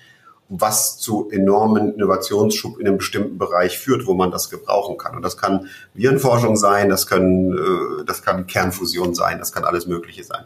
[0.49, 5.15] was zu enormen Innovationsschub in einem bestimmten Bereich führt, wo man das gebrauchen kann.
[5.15, 9.85] Und das kann Virenforschung sein, das können, äh, das kann Kernfusion sein, das kann alles
[9.85, 10.43] Mögliche sein.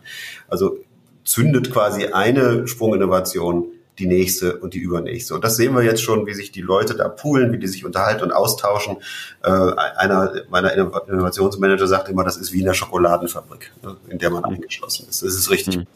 [0.49, 0.77] Also
[1.23, 3.67] zündet quasi eine Sprunginnovation
[3.99, 5.35] die nächste und die übernächste.
[5.35, 7.85] Und das sehen wir jetzt schon, wie sich die Leute da poolen, wie die sich
[7.85, 8.97] unterhalten und austauschen.
[9.43, 14.29] Äh, einer meiner Innovationsmanager sagt immer, das ist wie in der Schokoladenfabrik, ne, in der
[14.31, 15.21] man eingeschlossen ist.
[15.21, 15.77] Das ist richtig.
[15.77, 15.87] Mhm.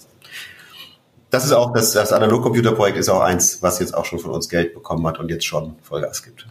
[1.29, 4.47] Das ist auch, das, das Analogcomputerprojekt ist auch eins, was jetzt auch schon von uns
[4.47, 6.47] Geld bekommen hat und jetzt schon Vollgas gibt.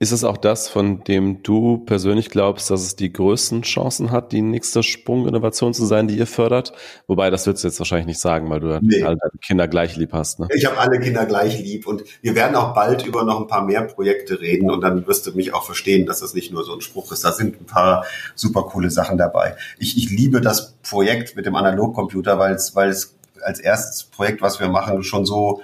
[0.00, 4.30] Ist es auch das, von dem du persönlich glaubst, dass es die größten Chancen hat,
[4.30, 6.72] die nächste Sprunginnovation zu sein, die ihr fördert?
[7.08, 9.02] Wobei, das würdest du jetzt wahrscheinlich nicht sagen, weil du nee.
[9.02, 10.38] alle deine Kinder gleich lieb hast.
[10.38, 10.46] Ne?
[10.54, 13.64] Ich habe alle Kinder gleich lieb und wir werden auch bald über noch ein paar
[13.64, 16.74] mehr Projekte reden und dann wirst du mich auch verstehen, dass das nicht nur so
[16.74, 17.24] ein Spruch ist.
[17.24, 18.04] Da sind ein paar
[18.36, 19.56] super coole Sachen dabei.
[19.80, 24.42] Ich, ich liebe das Projekt mit dem Analogcomputer, weil es, weil es als erstes Projekt,
[24.42, 25.60] was wir machen, schon so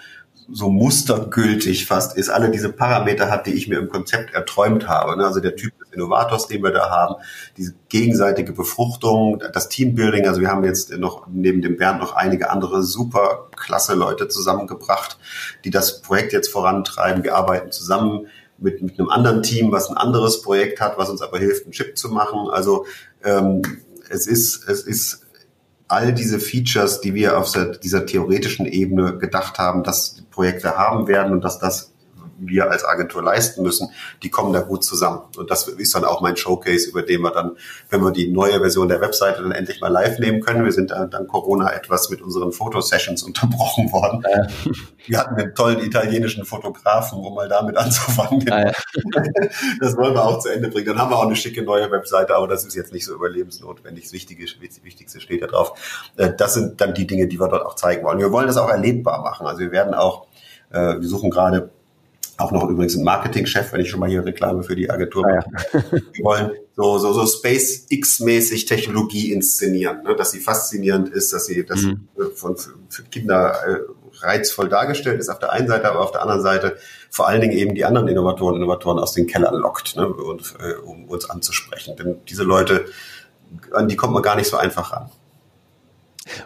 [0.52, 5.16] so mustergültig fast ist, alle diese Parameter hat, die ich mir im Konzept erträumt habe.
[5.16, 5.24] Ne?
[5.26, 7.14] Also der Typ des Innovators, den wir da haben,
[7.56, 10.26] diese gegenseitige Befruchtung, das Teambuilding.
[10.26, 15.18] Also wir haben jetzt noch neben dem Bernd noch einige andere super klasse Leute zusammengebracht,
[15.64, 17.24] die das Projekt jetzt vorantreiben.
[17.24, 18.26] Wir arbeiten zusammen
[18.58, 21.72] mit, mit einem anderen Team, was ein anderes Projekt hat, was uns aber hilft, einen
[21.72, 22.48] Chip zu machen.
[22.50, 22.86] Also
[23.24, 23.62] ähm,
[24.10, 25.23] es ist, es ist
[25.94, 31.32] all diese Features, die wir auf dieser theoretischen Ebene gedacht haben, dass Projekte haben werden
[31.32, 31.93] und dass das
[32.48, 33.90] wir als Agentur leisten müssen,
[34.22, 35.22] die kommen da gut zusammen.
[35.36, 37.56] Und das ist dann auch mein Showcase, über den wir dann,
[37.90, 40.64] wenn wir die neue Version der Webseite dann endlich mal live nehmen können.
[40.64, 44.22] Wir sind dann, dann Corona etwas mit unseren Fotosessions unterbrochen worden.
[44.24, 44.46] Ja.
[45.06, 48.40] Wir hatten einen tollen italienischen Fotografen, um mal damit anzufangen.
[48.40, 48.72] Ja, ja.
[49.80, 50.86] Das wollen wir auch zu Ende bringen.
[50.86, 54.04] Dann haben wir auch eine schicke neue Webseite, aber das ist jetzt nicht so überlebensnotwendig.
[54.04, 54.44] Das Wichtige,
[54.82, 56.10] Wichtigste steht da drauf.
[56.16, 58.18] Äh, das sind dann die Dinge, die wir dort auch zeigen wollen.
[58.18, 59.46] Wir wollen das auch erlebbar machen.
[59.46, 60.26] Also wir werden auch,
[60.70, 61.70] äh, wir suchen gerade
[62.36, 65.46] auch noch übrigens ein Marketingchef, wenn ich schon mal hier Reklame für die Agentur mache.
[65.52, 66.00] Ah, ja.
[66.12, 70.16] Wir wollen so, so, so SpaceX-mäßig Technologie inszenieren, ne?
[70.16, 72.08] dass sie faszinierend ist, dass sie dass mhm.
[72.34, 73.78] von, für Kinder äh,
[74.20, 76.76] reizvoll dargestellt ist auf der einen Seite, aber auf der anderen Seite
[77.10, 80.08] vor allen Dingen eben die anderen Innovatoren, Innovatoren aus den Kellern lockt, ne?
[80.08, 81.96] und, äh, um uns anzusprechen.
[81.96, 82.86] Denn diese Leute,
[83.72, 85.10] an die kommt man gar nicht so einfach ran.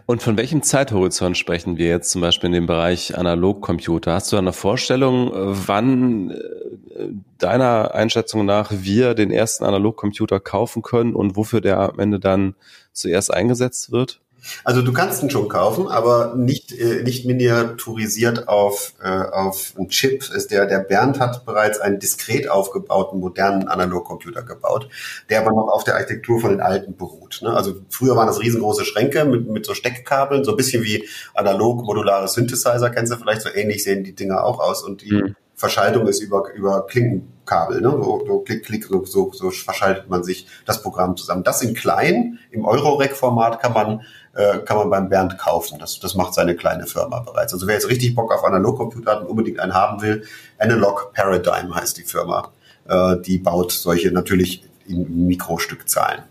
[0.06, 4.12] Und von welchem Zeithorizont sprechen wir jetzt zum Beispiel in dem Bereich Analogcomputer?
[4.14, 7.08] Hast du eine Vorstellung, wann äh,
[7.38, 12.54] deiner Einschätzung nach wir den ersten Analogcomputer kaufen können und wofür der am Ende dann
[12.92, 14.20] zuerst eingesetzt wird?
[14.64, 19.88] Also du kannst ihn schon kaufen, aber nicht, äh, nicht miniaturisiert auf, äh, auf einen
[19.88, 20.22] Chip.
[20.30, 24.88] Ist der, der Bernd hat bereits einen diskret aufgebauten modernen Analogcomputer gebaut,
[25.28, 27.40] der aber noch auf der Architektur von den alten beruht.
[27.42, 27.50] Ne?
[27.50, 31.84] Also früher waren das riesengroße Schränke mit, mit so Steckkabeln, so ein bisschen wie analog
[31.84, 35.36] modulare Synthesizer, kennst du vielleicht, so ähnlich sehen die Dinger auch aus und die mhm.
[35.58, 37.90] Verschaltung ist über, über Klinkenkabel, ne?
[37.90, 41.42] so, so klick, klick, so, so, so verschaltet man sich das Programm zusammen.
[41.42, 44.02] Das in klein, im Euro-Rec-Format kann man
[44.38, 45.80] äh, kann man beim Bernd kaufen.
[45.80, 47.52] Das, das macht seine kleine Firma bereits.
[47.52, 50.22] Also wer jetzt richtig Bock auf Analogcomputer hat und unbedingt einen haben will,
[50.58, 52.52] Analog Paradigm heißt die Firma.
[52.88, 56.22] Äh, die baut solche natürlich in Mikrostückzahlen.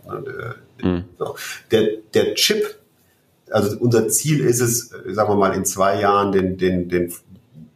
[0.82, 1.04] Mhm.
[1.20, 1.36] So.
[1.72, 2.80] Der, der Chip,
[3.52, 7.14] also unser Ziel ist es, sagen wir mal, in zwei Jahren den, den, den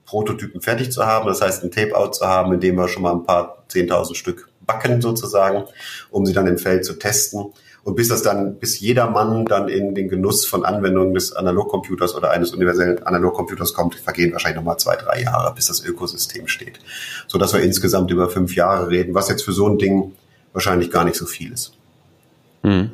[0.06, 1.28] Prototypen fertig zu haben.
[1.28, 4.50] Das heißt, ein Tape-out zu haben, in dem wir schon mal ein paar 10.000 Stück
[4.66, 5.66] backen sozusagen,
[6.10, 7.52] um sie dann im Feld zu testen.
[7.84, 12.14] Und bis das dann, bis jeder Mann dann in den Genuss von Anwendungen des Analogcomputers
[12.16, 16.80] oder eines universellen Analogcomputers kommt, vergehen wahrscheinlich nochmal zwei, drei Jahre, bis das Ökosystem steht.
[17.28, 20.14] So dass wir insgesamt über fünf Jahre reden, was jetzt für so ein Ding
[20.54, 21.74] wahrscheinlich gar nicht so viel ist.
[22.64, 22.92] Hm.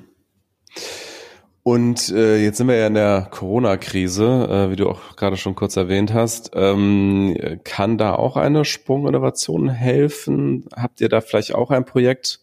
[1.63, 5.53] Und äh, jetzt sind wir ja in der Corona-Krise, äh, wie du auch gerade schon
[5.53, 6.51] kurz erwähnt hast.
[6.53, 7.35] Ähm,
[7.65, 10.63] kann da auch eine Sprunginnovation helfen?
[10.73, 12.39] Habt ihr da vielleicht auch ein Projekt,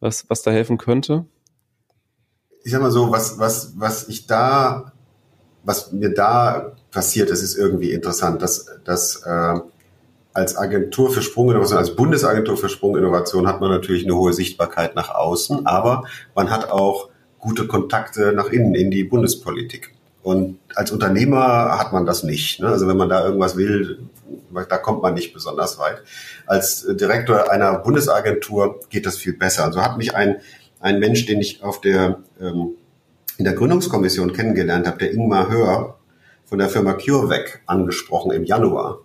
[0.00, 1.24] was, was da helfen könnte?
[2.68, 4.92] Ich sag mal so, was, was, was ich da,
[5.64, 9.54] was mir da passiert ist, ist irgendwie interessant, dass, dass äh,
[10.34, 15.08] als Agentur für Sprunginnovation, als Bundesagentur für Sprunginnovation hat man natürlich eine hohe Sichtbarkeit nach
[15.08, 16.04] außen, aber
[16.34, 17.08] man hat auch
[17.38, 19.94] gute Kontakte nach innen in die Bundespolitik.
[20.22, 22.60] Und als Unternehmer hat man das nicht.
[22.60, 22.68] Ne?
[22.68, 24.10] Also wenn man da irgendwas will,
[24.68, 26.02] da kommt man nicht besonders weit.
[26.44, 29.64] Als Direktor einer Bundesagentur geht das viel besser.
[29.64, 30.36] Also hat mich ein
[30.80, 32.70] ein Mensch, den ich auf der, ähm,
[33.36, 35.96] in der Gründungskommission kennengelernt habe, der Ingmar Hör
[36.44, 39.00] von der Firma CureVac angesprochen im Januar.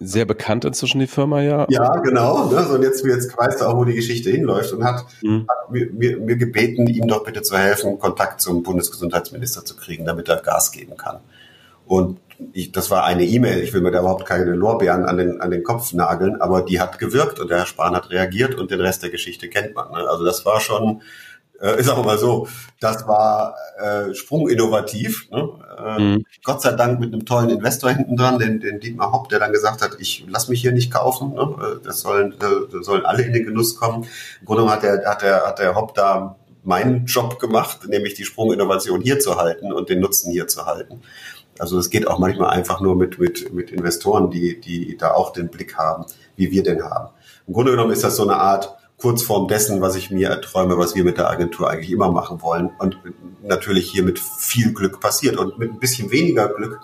[0.00, 1.66] Sehr bekannt inzwischen die Firma, ja.
[1.70, 2.50] Ja, genau.
[2.50, 2.68] Ne?
[2.68, 5.46] Und jetzt, jetzt weißt du auch, wo die Geschichte hinläuft und hat, mhm.
[5.48, 10.04] hat mir, mir, mir gebeten, ihm doch bitte zu helfen, Kontakt zum Bundesgesundheitsminister zu kriegen,
[10.04, 11.20] damit er Gas geben kann.
[11.86, 12.18] Und
[12.52, 15.50] ich, das war eine E-Mail, ich will mir da überhaupt keine Lorbeeren an den, an
[15.50, 18.80] den Kopf nageln, aber die hat gewirkt und der Herr Spahn hat reagiert und den
[18.80, 19.90] Rest der Geschichte kennt man.
[19.90, 20.08] Ne?
[20.08, 21.02] Also das war schon,
[21.60, 22.46] äh, ist auch mal so,
[22.80, 25.28] das war äh, sprunginnovativ.
[25.30, 25.48] Ne?
[25.78, 26.24] Äh, mhm.
[26.44, 29.52] Gott sei Dank mit einem tollen Investor hinten dran, den, den Dietmar Hopp, der dann
[29.52, 31.56] gesagt hat, ich lass mich hier nicht kaufen, ne?
[31.60, 34.04] Äh, das sollen, äh, sollen alle in den Genuss kommen.
[34.40, 38.14] Im Grunde genommen hat der, hat der, hat der Hopp da meinen Job gemacht, nämlich
[38.14, 41.02] die Sprunginnovation hier zu halten und den Nutzen hier zu halten.
[41.60, 45.32] Also es geht auch manchmal einfach nur mit, mit, mit Investoren, die, die da auch
[45.32, 46.06] den Blick haben,
[46.36, 47.08] wie wir den haben.
[47.46, 50.94] Im Grunde genommen ist das so eine Art Kurzform dessen, was ich mir erträume, was
[50.94, 52.70] wir mit der Agentur eigentlich immer machen wollen.
[52.78, 52.98] Und
[53.42, 55.36] natürlich hier mit viel Glück passiert.
[55.36, 56.80] Und mit ein bisschen weniger Glück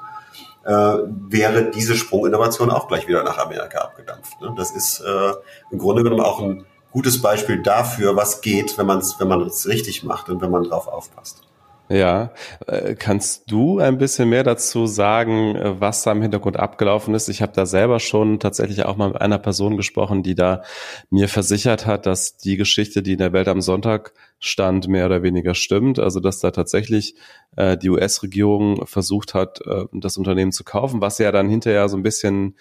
[0.65, 4.41] äh, wäre diese Sprunginnovation auch gleich wieder nach Amerika abgedampft.
[4.41, 4.55] Ne?
[4.57, 5.33] Das ist äh,
[5.71, 9.43] im Grunde genommen auch ein gutes Beispiel dafür, was geht, wenn man es wenn man
[9.43, 11.43] es richtig macht und wenn man drauf aufpasst.
[11.91, 12.33] Ja,
[12.67, 17.29] äh, kannst du ein bisschen mehr dazu sagen, äh, was da im Hintergrund abgelaufen ist?
[17.29, 20.63] Ich habe da selber schon tatsächlich auch mal mit einer Person gesprochen, die da
[21.11, 25.23] mir versichert hat, dass die Geschichte, die in der Welt am Sonntag stand, mehr oder
[25.23, 25.99] weniger stimmt.
[25.99, 27.17] Also dass da tatsächlich
[27.57, 31.99] äh, die US-Regierung versucht hat, äh, das Unternehmen zu kaufen, was ja dann hinterher so
[31.99, 32.57] ein bisschen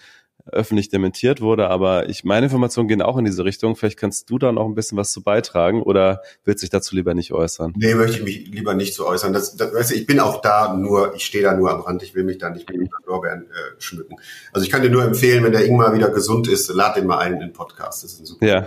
[0.46, 3.76] öffentlich dementiert wurde, aber ich, meine Informationen gehen auch in diese Richtung.
[3.76, 7.14] Vielleicht kannst du da noch ein bisschen was zu beitragen oder willst dich dazu lieber
[7.14, 7.72] nicht äußern?
[7.76, 9.32] Nee, möchte ich mich lieber nicht zu äußern.
[9.32, 12.02] Das, das, weißt du, ich bin auch da nur, ich stehe da nur am Rand,
[12.02, 14.16] ich will mich da nicht mit Lorbeeren äh, schmücken.
[14.52, 17.18] Also ich kann dir nur empfehlen, wenn der Ingmar wieder gesund ist, lad den mal
[17.18, 18.04] ein in den Podcast.
[18.04, 18.46] Das ist ein super.
[18.46, 18.66] Ja,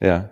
[0.00, 0.30] ja.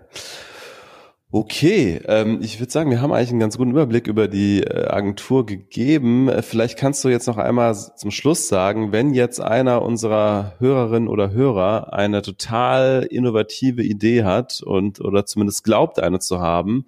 [1.35, 4.89] Okay, ähm, ich würde sagen, wir haben eigentlich einen ganz guten Überblick über die äh,
[4.89, 6.29] Agentur gegeben.
[6.29, 11.09] Äh, vielleicht kannst du jetzt noch einmal zum Schluss sagen, wenn jetzt einer unserer Hörerinnen
[11.09, 16.85] oder Hörer eine total innovative Idee hat und oder zumindest glaubt, eine zu haben,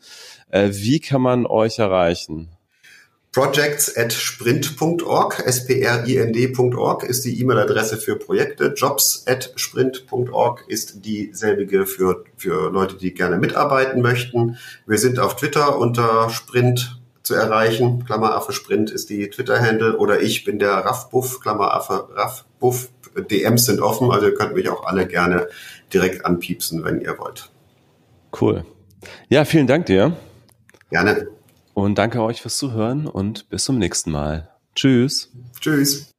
[0.51, 2.54] äh, wie kann man euch erreichen?
[3.35, 8.75] Projects at sprint.org, S-P-R-I-N-D.org ist die E-Mail-Adresse für Projekte.
[8.77, 14.57] Jobs at sprint.org ist dieselbige für, für Leute, die gerne mitarbeiten möchten.
[14.87, 18.05] Wir sind auf Twitter unter Sprint zu erreichen.
[18.05, 22.91] Klammeraffe Sprint ist die Twitter-Handle oder ich bin der Raffbuff, Klammeraffe Raffbuff.
[23.17, 25.49] DMs sind offen, also ihr könnt mich auch alle gerne
[25.93, 27.51] direkt anpiepsen, wenn ihr wollt.
[28.41, 28.65] Cool.
[29.29, 30.17] Ja, vielen Dank dir.
[30.91, 31.34] Gerne.
[31.75, 34.49] Und danke euch fürs Zuhören und bis zum nächsten Mal.
[34.75, 35.31] Tschüss.
[35.61, 36.14] Tschüss.